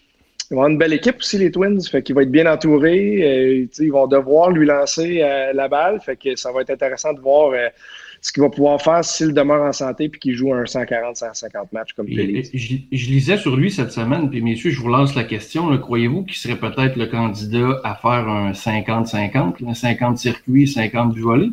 [0.50, 3.68] ils vont avoir une belle équipe aussi, les Twins, fait qu'il va être bien entouré,
[3.72, 5.20] tu sais, ils vont devoir lui lancer
[5.54, 7.54] la balle, fait que ça va être intéressant de voir
[8.22, 11.94] ce qu'il va pouvoir faire s'il demeure en santé puis qu'il joue un 140-150 matchs
[11.94, 15.24] comme et Je, je lisais sur lui cette semaine, puis messieurs, je vous lance la
[15.24, 15.76] question.
[15.80, 21.22] Croyez-vous qu'il serait peut-être le candidat à faire un 50-50, un 50 circuits, 50 du
[21.22, 21.50] volet?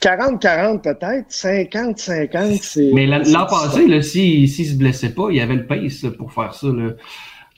[0.00, 2.90] 40-40 peut-être, 50-50, c'est...
[2.92, 6.32] Mais l'an passé, s'il s'il se blessait pas, il y avait le pace là, pour
[6.32, 6.90] faire ça, là,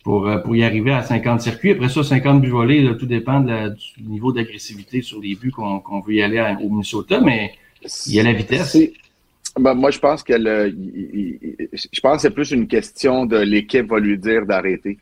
[0.07, 1.72] pour, euh, pour y arriver à 50 circuits.
[1.72, 5.34] Après ça, 50 buts volés, là, tout dépend de la- du niveau d'agressivité sur les
[5.34, 7.50] buts qu'on veut y aller à- au Minnesota, mais
[8.07, 8.78] il y a la vitesse.
[9.59, 10.70] Ben, moi, je pense que le-
[11.92, 14.96] je pense que c'est plus une question de l'équipe va lui dire d'arrêter.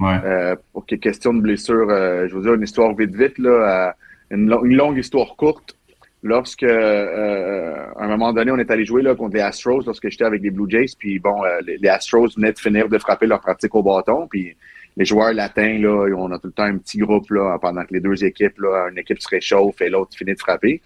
[0.00, 0.16] Ouais.
[0.24, 3.14] Euh, pour qu'il y ait question de blessure, euh, je vous dire une histoire vite
[3.14, 5.76] vite, là, euh, une, lo- une longue histoire courte.
[6.22, 10.10] Lorsque, euh, à un moment donné, on est allé jouer là, contre les Astros, lorsque
[10.10, 13.26] j'étais avec les Blue Jays, puis bon, euh, les, Astros venaient de finir de frapper
[13.26, 14.54] leur pratique au bâton, puis
[14.98, 17.94] les joueurs latins, là, on a tout le temps un petit groupe là, pendant que
[17.94, 20.82] les deux équipes, là, une équipe se réchauffe et l'autre finit de frapper.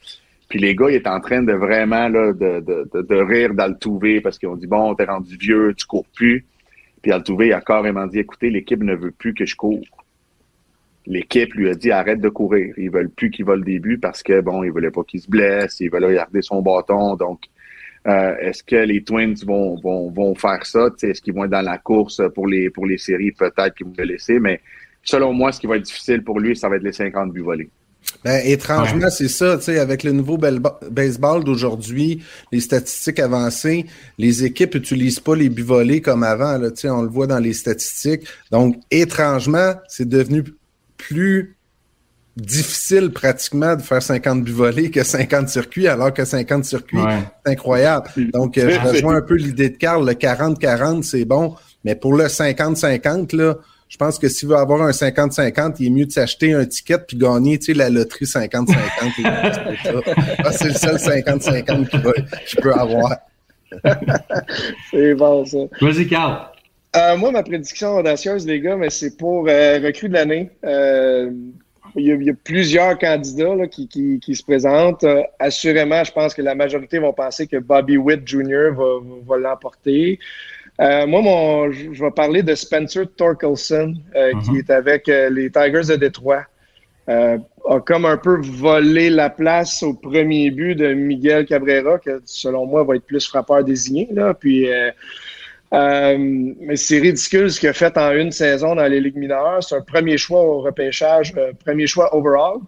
[0.49, 4.21] Puis les gars, ils étaient en train de vraiment là, de, de, de, rire d'Altuve
[4.23, 6.45] parce qu'ils ont dit Bon, t'es rendu vieux, tu cours plus.
[7.03, 9.83] Puis Altuve a carrément dit Écoutez, l'équipe ne veut plus que je cours.
[11.07, 12.75] L'équipe lui a dit Arrête de courir.
[12.77, 15.29] Ils veulent plus qu'il vole des buts parce que bon, ils voulaient pas qu'il se
[15.29, 17.17] blesse, ils veulent garder son bâton.
[17.17, 17.41] Donc,
[18.07, 20.89] euh, est-ce que les Twins vont, vont, vont faire ça?
[21.03, 23.33] Est-ce qu'ils vont être dans la course pour les, pour les séries?
[23.33, 24.61] Peut-être qu'ils vont le laisser, mais
[25.03, 27.41] selon moi, ce qui va être difficile pour lui, ça va être les 50 buts
[27.41, 27.69] volés.
[28.23, 33.87] Ben, étrangement, c'est ça, tu sais, avec le nouveau baseball d'aujourd'hui, les statistiques avancées,
[34.19, 37.27] les équipes utilisent pas les buts volés comme avant, là, tu sais, on le voit
[37.27, 38.27] dans les statistiques.
[38.51, 40.45] Donc, étrangement, c'est devenu
[41.09, 41.57] plus
[42.37, 47.21] difficile pratiquement de faire 50 buts volés que 50 circuits, alors que 50 circuits, Ouais.
[47.47, 48.11] c'est incroyable.
[48.33, 52.15] Donc, euh, je rejoins un peu l'idée de Carl, le 40-40, c'est bon, mais pour
[52.17, 53.55] le 50-50, là,
[53.89, 56.99] je pense que s'il veut avoir un 50-50, il est mieux de s'acheter un ticket
[57.07, 58.73] puis gagner, tu sais, la loterie 50-50.
[58.73, 60.01] et c'est ça.
[60.45, 61.89] Ah, c'est le seul 50-50
[62.49, 63.17] qu'il peut avoir.
[64.91, 65.59] C'est bon, ça.
[65.81, 66.47] Vas-y, Carl.
[66.97, 70.51] Euh, moi, ma prédiction audacieuse, les gars, mais c'est pour euh, recrue de l'année.
[70.65, 71.31] Euh,
[71.97, 75.03] il, y a, il y a plusieurs candidats là, qui, qui, qui se présentent.
[75.05, 78.71] Euh, assurément, je pense que la majorité vont penser que Bobby Witt Jr.
[78.77, 78.85] va,
[79.27, 80.19] va l'emporter.
[80.81, 84.57] Euh, moi, mon, je vais parler de Spencer Torkelson, euh, qui Mhm.
[84.59, 86.45] est avec les Tigers de Détroit.
[87.09, 87.37] Euh,
[87.69, 92.67] a comme un peu volé la place au premier but de Miguel Cabrera, que selon
[92.67, 94.09] moi va être plus frappeur désigné.
[94.11, 94.33] Là.
[94.33, 94.91] Puis, euh,
[95.77, 99.63] mais c'est ridicule ce qu'il a fait en une saison dans les ligues mineures.
[99.63, 102.59] C'est un premier choix au repêchage, euh, premier choix overall.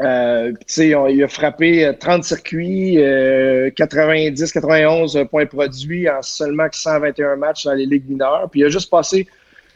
[0.00, 7.64] Euh, il a frappé euh, 30 circuits, 90-91 points produits en seulement que 121 matchs
[7.64, 8.48] dans les ligues mineures.
[8.50, 9.28] Puis il a juste passé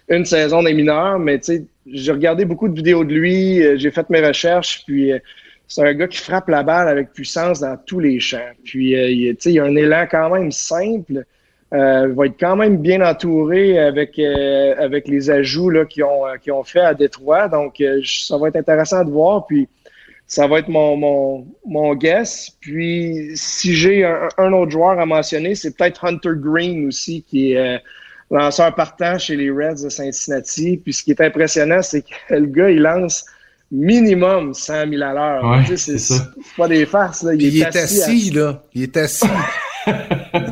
[0.08, 1.40] une saison des mineurs, mais
[1.86, 5.18] j'ai regardé beaucoup de vidéos de lui, euh, j'ai fait mes recherches, puis euh,
[5.68, 8.52] c'est un gars qui frappe la balle avec puissance dans tous les champs.
[8.64, 11.24] Puis euh, il, il a un élan quand même simple.
[11.74, 16.04] Euh, il va être quand même bien entouré avec, euh, avec les ajouts là, qu'ils
[16.04, 17.48] ont, euh, qu'ils ont fait à Détroit.
[17.48, 19.46] Donc, euh, ça va être intéressant de voir.
[19.46, 19.68] Puis,
[20.28, 22.50] ça va être mon, mon, mon guess.
[22.60, 27.52] Puis, si j'ai un, un autre joueur à mentionner, c'est peut-être Hunter Green aussi, qui
[27.52, 27.78] est euh,
[28.30, 30.76] lanceur partant chez les Reds de Cincinnati.
[30.76, 33.24] Puis, ce qui est impressionnant, c'est que le gars, il lance
[33.72, 35.44] minimum 100 000 à l'heure.
[35.44, 36.28] Ouais, Tu sais, c'est c'est ça.
[36.36, 37.24] c'est pas des farces.
[37.24, 37.32] Là.
[37.36, 38.62] Puis il est à- assis, là.
[38.72, 39.26] Il est assis.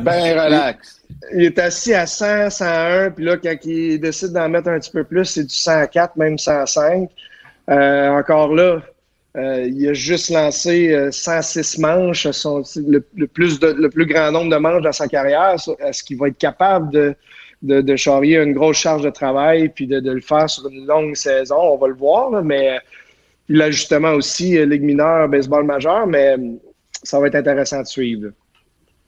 [0.01, 1.01] Ben relax.
[1.33, 4.91] Il est assis à 100, 101, puis là, quand il décide d'en mettre un petit
[4.91, 7.09] peu plus, c'est du 104, même 105.
[7.69, 8.81] Euh, encore là,
[9.37, 14.51] euh, il a juste lancé euh, 106 manches, son, le, plus le plus grand nombre
[14.51, 15.55] de manches dans sa carrière.
[15.79, 17.15] Est-ce qu'il va être capable de,
[17.81, 21.57] de, charrier une grosse charge de travail puis de, le faire sur une longue saison?
[21.59, 22.79] On va le voir, mais
[23.45, 26.53] puis l'ajustement aussi, euh, Ligue mineure, baseball majeur, mais euh,
[27.03, 28.31] ça va être intéressant de suivre.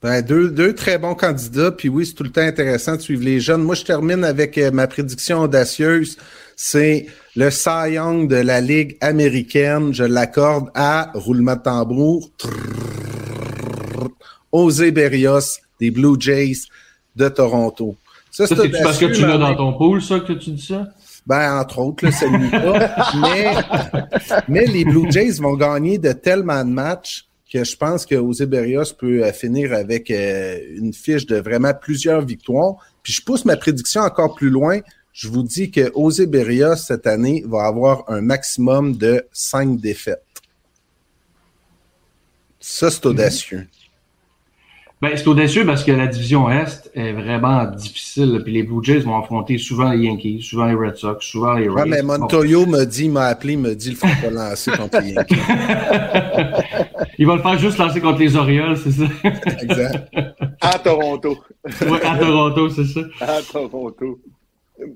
[0.02, 3.24] Ben, deux, deux très bons candidats, puis oui, c'est tout le temps intéressant de suivre
[3.24, 3.64] les jeunes.
[3.64, 6.18] Moi, je termine avec euh, ma prédiction audacieuse.
[6.56, 9.94] C'est le Cy Young de la Ligue américaine.
[9.94, 12.30] Je l'accorde à roulement de tambour.
[12.38, 14.10] Trrrr,
[14.54, 16.68] José Berrios des Blue Jays
[17.16, 17.96] de Toronto.
[18.32, 20.88] Ça, c'est parce que tu l'as dans ton pool, ça, que tu dis ça?
[21.28, 22.96] ben, entre autres, là, celui-là.
[23.22, 23.54] mais,
[24.48, 28.46] mais les Blue Jays vont gagner de tellement de matchs que je pense que José
[28.46, 32.76] Berrios peut euh, finir avec euh, une fiche de vraiment plusieurs victoires.
[33.04, 34.80] Puis je pousse ma prédiction encore plus loin.
[35.14, 40.24] Je vous dis que José Berrios, cette année, va avoir un maximum de cinq défaites.
[42.60, 43.68] Ça, c'est audacieux.
[45.00, 48.42] Ben, c'est audacieux parce que la division Est est vraiment difficile.
[48.44, 51.70] Puis les Blue Jays vont affronter souvent les Yankees, souvent les Red Sox, souvent les
[51.70, 51.84] Rays.
[51.84, 55.12] Ouais, mais Montoyo me dit, m'a appelé, me dit, il faut pas lancer contre les
[55.12, 55.36] Yankees.
[57.20, 59.06] Il va le faire juste lancer contre les Orioles, c'est ça?
[59.62, 60.14] Exact.
[60.62, 61.38] À Toronto.
[61.82, 63.02] Ouais, à Toronto, c'est ça.
[63.22, 64.20] À Toronto.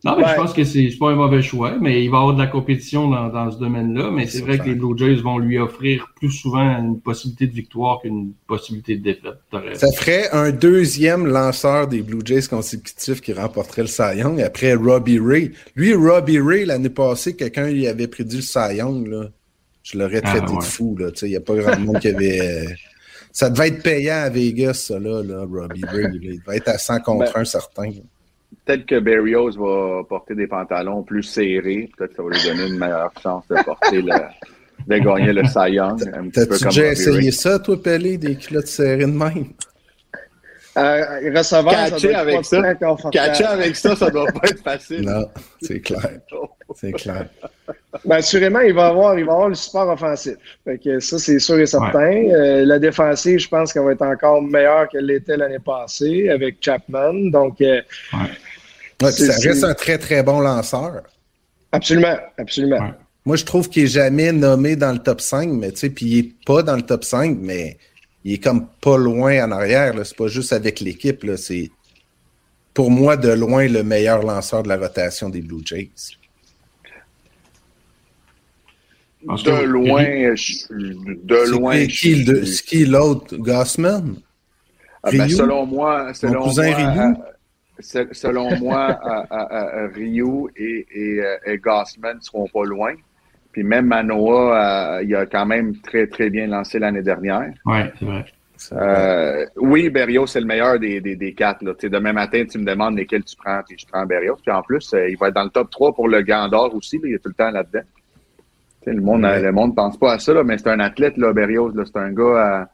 [0.04, 0.30] Non, mais Ouais.
[0.32, 2.48] je pense que c'est pas un mauvais choix, mais il va y avoir de la
[2.48, 4.12] compétition dans, dans ce domaine-là.
[4.12, 7.54] Mais c'est vrai que les Blue Jays vont lui offrir plus souvent une possibilité de
[7.54, 9.34] victoire qu'une possibilité de défaite.
[9.78, 14.76] Ça ferait un deuxième lanceur des Blue Jays consécutifs qui remporterait le Cy Young après
[14.76, 15.52] Robbie Ray.
[15.76, 19.08] Lui, Robbie Ray, l'année passée, quelqu'un lui avait prédit le Cy Young.
[19.08, 19.30] Là.
[19.82, 20.60] Je l'aurais Ah, traité ouais.
[20.60, 20.96] de fou.
[21.24, 22.66] Il n'y a pas grand monde qui avait.
[23.34, 26.04] Ça devait être payant à Vegas, ça, là, là Robbie Ray.
[26.04, 26.10] là.
[26.22, 27.90] Il devait être à 100 contre Ben, 1 certain.
[28.66, 31.90] Peut-être que Berrios va porter des pantalons plus serrés.
[31.98, 34.14] Peut-être que ça va lui donner une meilleure chance de porter le,
[34.88, 36.32] de gagner le Cy Young.
[36.32, 39.48] T'as-tu déjà essayé ça, toi, Pelé, des culottes serrées de même?
[40.78, 42.36] Euh, receveur, ça Catcher doit être avec
[42.80, 43.10] pas ça.
[43.12, 45.02] Catcher avec ça, ça doit pas être facile.
[45.02, 45.28] Non,
[45.62, 46.20] c'est clair.
[46.76, 47.28] C'est clair.
[48.06, 50.36] Ben, assurément, il va avoir, il va avoir le support offensif.
[50.64, 52.24] Fait que ça, c'est sûr et certain.
[52.30, 56.58] Euh, la défensive, je pense qu'elle va être encore meilleure qu'elle l'était l'année passée avec
[56.62, 57.30] Chapman.
[57.32, 57.82] Donc, euh,
[59.02, 61.02] Ouais, ça reste un très, très bon lanceur.
[61.72, 62.78] absolument, absolument.
[62.80, 62.94] Ouais.
[63.26, 66.06] Moi, je trouve qu'il est jamais nommé dans le top 5, mais tu sais, puis
[66.06, 67.78] il est pas dans le top 5, mais
[68.24, 69.94] il est comme pas loin en arrière.
[70.06, 71.26] C'est pas juste avec l'équipe.
[71.38, 71.72] C'est
[72.74, 75.90] pour moi de loin le meilleur lanceur de la rotation des Blue Jays.
[79.24, 81.86] De loin, je- de loin.
[81.86, 82.24] qui-
[82.66, 83.38] qui, je- l'autre?
[83.38, 84.16] Gossman?
[85.04, 87.00] Ah, ben, selon moi, selon cousin moi, Ryu?
[87.00, 87.14] euh,
[87.80, 92.64] se- selon moi, à- à- à- Ryu et, et, euh, et Gossman ne seront pas
[92.66, 92.94] loin.
[93.52, 97.52] Puis même Manoa, euh, il a quand même très, très bien lancé l'année dernière.
[97.66, 98.26] Ouais, c'est vrai.
[98.74, 101.64] Euh, oui, Berrios, c'est le meilleur des, des, des quatre.
[101.64, 101.74] Là.
[101.74, 104.38] Tu sais, Demain matin, tu me demandes lesquels tu prends, puis je prends Berrios.
[104.42, 106.74] Puis en plus, euh, il va être dans le top 3 pour le Gant d'or
[106.76, 106.98] aussi.
[107.00, 107.04] là.
[107.08, 107.82] Il est tout le temps là-dedans.
[108.84, 109.42] Tu sais, le monde Ouais.
[109.42, 111.72] le monde pense pas à ça, là, mais c'est un athlète, là, Berrios.
[111.76, 111.84] là.
[111.86, 112.68] C'est un gars.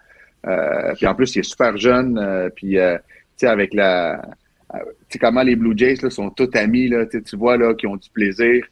[0.45, 2.17] euh, euh, puis en plus, il est super jeune.
[2.17, 3.03] euh, puis euh, tu
[3.37, 4.15] sais, avec la.
[4.15, 7.37] euh, tu sais, comment les Blue Jays là, sont tous amis, là, tu sais, tu
[7.37, 8.65] vois, là, qui ont du plaisir.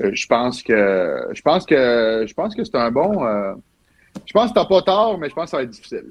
[0.00, 3.24] Euh, je pense que je pense que je pense que c'est un bon.
[3.24, 3.54] euh,
[4.26, 6.10] je pense que t'as pas tort, mais je pense que ça va être difficile.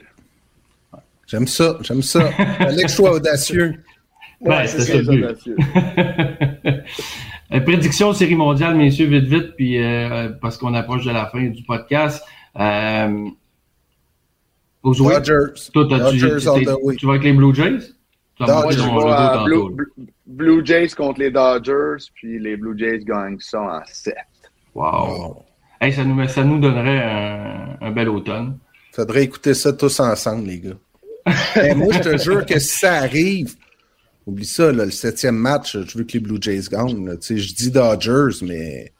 [1.27, 2.29] J'aime ça, j'aime ça.
[2.59, 3.75] Alex soit audacieux.
[4.41, 5.55] Ouais, c'est c'est ça le audacieux.
[7.53, 11.47] Euh, prédiction série mondiale, messieurs, vite, vite, puis euh, parce qu'on approche de la fin
[11.47, 12.23] du podcast.
[12.57, 13.27] Euh?
[14.83, 15.53] Dodgers.
[15.73, 15.85] Toi,
[16.97, 17.79] tu, vas avec les Blue Jays?
[18.35, 19.43] Tu vas Dodgers.
[19.43, 19.75] Blue.
[19.75, 24.13] Blue- Blue Jays contre les Dodgers, puis les Blue Jays gagnent ça en 7.
[24.75, 25.43] Wow.
[25.79, 28.57] Hey, ça, nous, ça nous donnerait un, un bel automne.
[28.93, 30.77] Faudrait écouter ça tous ensemble, les gars.
[31.75, 33.55] Moi, je te jure que si ça arrive,
[34.25, 37.05] oublie ça, là, le septième match, je veux que les Blue Jays gagnent.
[37.05, 37.17] là.
[37.17, 38.91] Tu sais, Je dis Dodgers, mais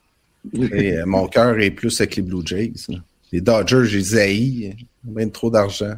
[0.56, 2.74] euh, mon cœur est plus avec les Blue Jays.
[2.90, 2.98] là.
[3.32, 4.76] Les Dodgers, j'ai haïs.
[5.04, 5.94] Même trop d'argent.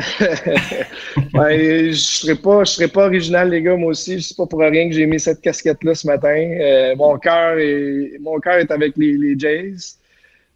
[1.32, 4.20] Ben, je serais pas, je serais pas original, les gars, moi aussi.
[4.22, 6.28] C'est pas pour rien que j'ai mis cette casquette-là ce matin.
[6.60, 8.12] Euh, mon cœur est,
[8.60, 9.96] est avec les, les Jays.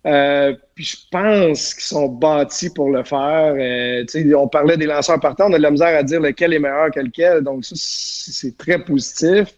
[0.07, 3.55] Euh, puis je pense qu'ils sont bâtis pour le faire.
[3.59, 6.53] Euh, sais, on parlait des lanceurs partants, on a de la misère à dire lequel
[6.53, 7.43] est meilleur que lequel.
[7.43, 9.55] Donc, ça, c'est très positif.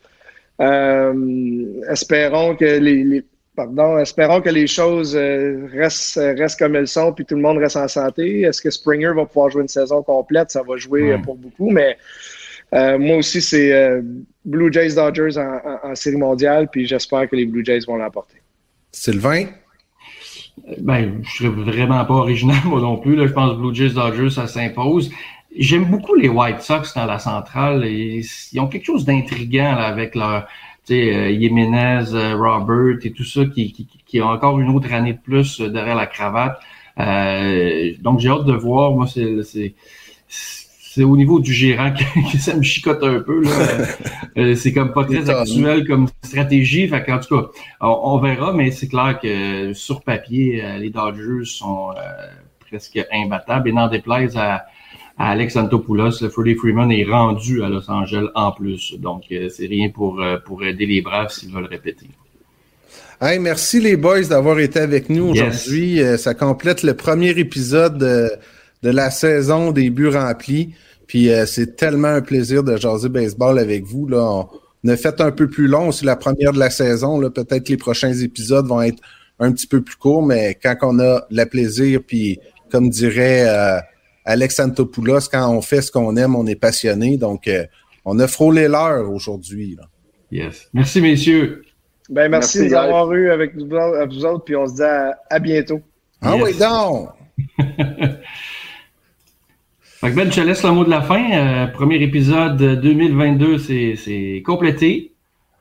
[1.90, 3.24] Espérons que les-
[3.56, 7.58] pardon, espérons que les choses euh, restent, restent comme elles sont, puis tout le monde
[7.58, 8.42] reste en santé.
[8.42, 10.50] Est-ce que Springer va pouvoir jouer une saison complète?
[10.50, 11.22] Ça va jouer euh, Ouais.
[11.22, 11.96] pour beaucoup, mais
[12.74, 14.02] euh, moi aussi, c'est euh,
[14.44, 17.96] Blue Jays Dodgers en, en- en série mondiale, puis j'espère que les Blue Jays vont
[17.96, 18.36] l'emporter.
[18.92, 19.46] Sylvain?
[20.78, 23.14] Ben, je serais vraiment pas original, moi non plus.
[23.16, 25.10] Là, je pense que Blue Jays Dodgers, ça s'impose.
[25.58, 27.84] J'aime beaucoup les White Sox dans la centrale.
[27.86, 30.46] Ils, ils ont quelque chose d'intriguant avec leur
[30.94, 34.92] sais, euh, Jiménez, euh, Robert et tout ça qui, qui, qui ont encore une autre
[34.92, 36.58] année de plus euh, derrière la cravate.
[36.98, 38.92] Euh, donc j'ai hâte de voir.
[38.92, 39.74] Moi, c'est c'est
[40.96, 43.42] c'est au niveau du gérant que, que ça me chicote un peu.
[43.42, 43.50] là.
[44.38, 46.88] Euh, c'est comme pas très actuel comme stratégie.
[46.88, 47.48] Fait en tout cas,
[47.82, 52.26] on, on verra, mais c'est clair que sur papier, euh, les Dodgers sont euh,
[52.60, 53.68] presque imbattables.
[53.68, 54.64] Et n'en déplaise à,
[55.18, 58.94] à Alex Antopoulos, le Freddie Freeman est rendu à Los Angeles en plus.
[58.98, 62.08] Donc, euh, c'est rien pour, euh, pour aider les Braves s'ils veulent répéter.
[63.20, 66.02] Hey, merci les boys d'avoir été avec nous aujourd'hui.
[66.02, 68.30] Euh, ça complète le premier épisode de,
[68.82, 70.74] de la saison des buts remplis.
[71.06, 74.06] Puis euh, c'est tellement un plaisir de jaser baseball avec vous.
[74.06, 74.46] Là.
[74.84, 77.18] On, a fait un peu plus long, c'est la première de la saison.
[77.18, 77.30] Là.
[77.30, 79.02] Peut-être que les prochains épisodes vont être
[79.40, 82.38] un petit peu plus courts, mais quand on a le plaisir, puis
[82.70, 83.80] comme dirait euh,
[84.26, 87.16] Alex Antopoulos, quand on fait ce qu'on aime, on est passionné.
[87.16, 87.64] Donc, euh,
[88.04, 89.76] on a frôlé l'heure aujourd'hui.
[90.30, 90.68] Yes.
[90.74, 91.62] Merci, messieurs.
[92.10, 94.82] Ben, merci, Merci, de nous avoir eu avec nous, vous autres, puis on se dit
[94.82, 95.80] à, à bientôt.
[96.22, 96.42] Ah Yes.
[96.44, 97.08] oui, donc!
[100.00, 101.32] Fait que Ben, je te laisse le mot de la fin.
[101.32, 105.12] Euh, premier épisode de 2022, c'est c'est complété.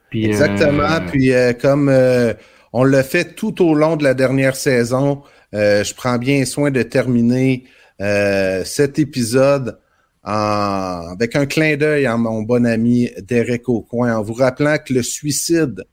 [0.09, 0.83] Puis, Exactement.
[0.83, 2.33] euh, Puis euh, comme euh,
[2.73, 6.69] on l'a fait tout au long de la dernière saison, euh, je prends bien soin
[6.69, 9.79] de terminer euh, cet épisode
[10.23, 15.03] avec un clin d'œil à mon bon ami Derek Aucoin, en vous rappelant que le
[15.03, 15.85] suicide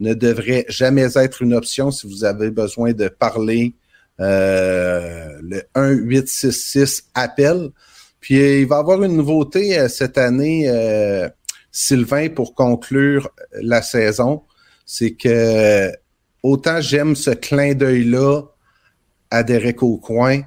[0.00, 3.74] ne devrait jamais être une option si vous avez besoin de parler.
[4.20, 7.70] Euh, le 1866 appel.
[8.20, 10.68] Puis euh, il va y avoir une nouveauté euh, cette année.
[10.68, 11.28] euh,
[11.72, 13.30] Sylvain, pour conclure
[13.62, 14.42] la saison,
[14.84, 15.90] c'est que
[16.42, 18.42] autant j'aime ce clin d'œil-là
[19.30, 20.42] à Derek Aucoin,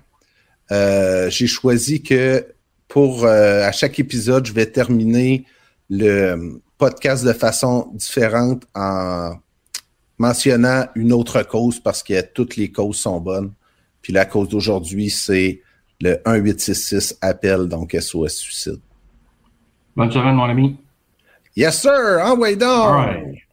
[0.71, 2.45] euh, j'ai choisi que
[2.87, 5.45] pour euh, à chaque épisode, je vais terminer
[5.89, 9.33] le podcast de façon différente en
[10.17, 13.53] mentionnant une autre cause parce que toutes les causes sont bonnes.
[14.01, 15.61] Puis la cause d'aujourd'hui, c'est
[16.01, 18.79] le 1866 appel, donc SOS suicide.
[19.95, 20.77] Bonne semaine, mon ami.
[21.55, 22.19] Yes, sir!
[22.57, 22.63] Donc!
[22.63, 23.43] All right.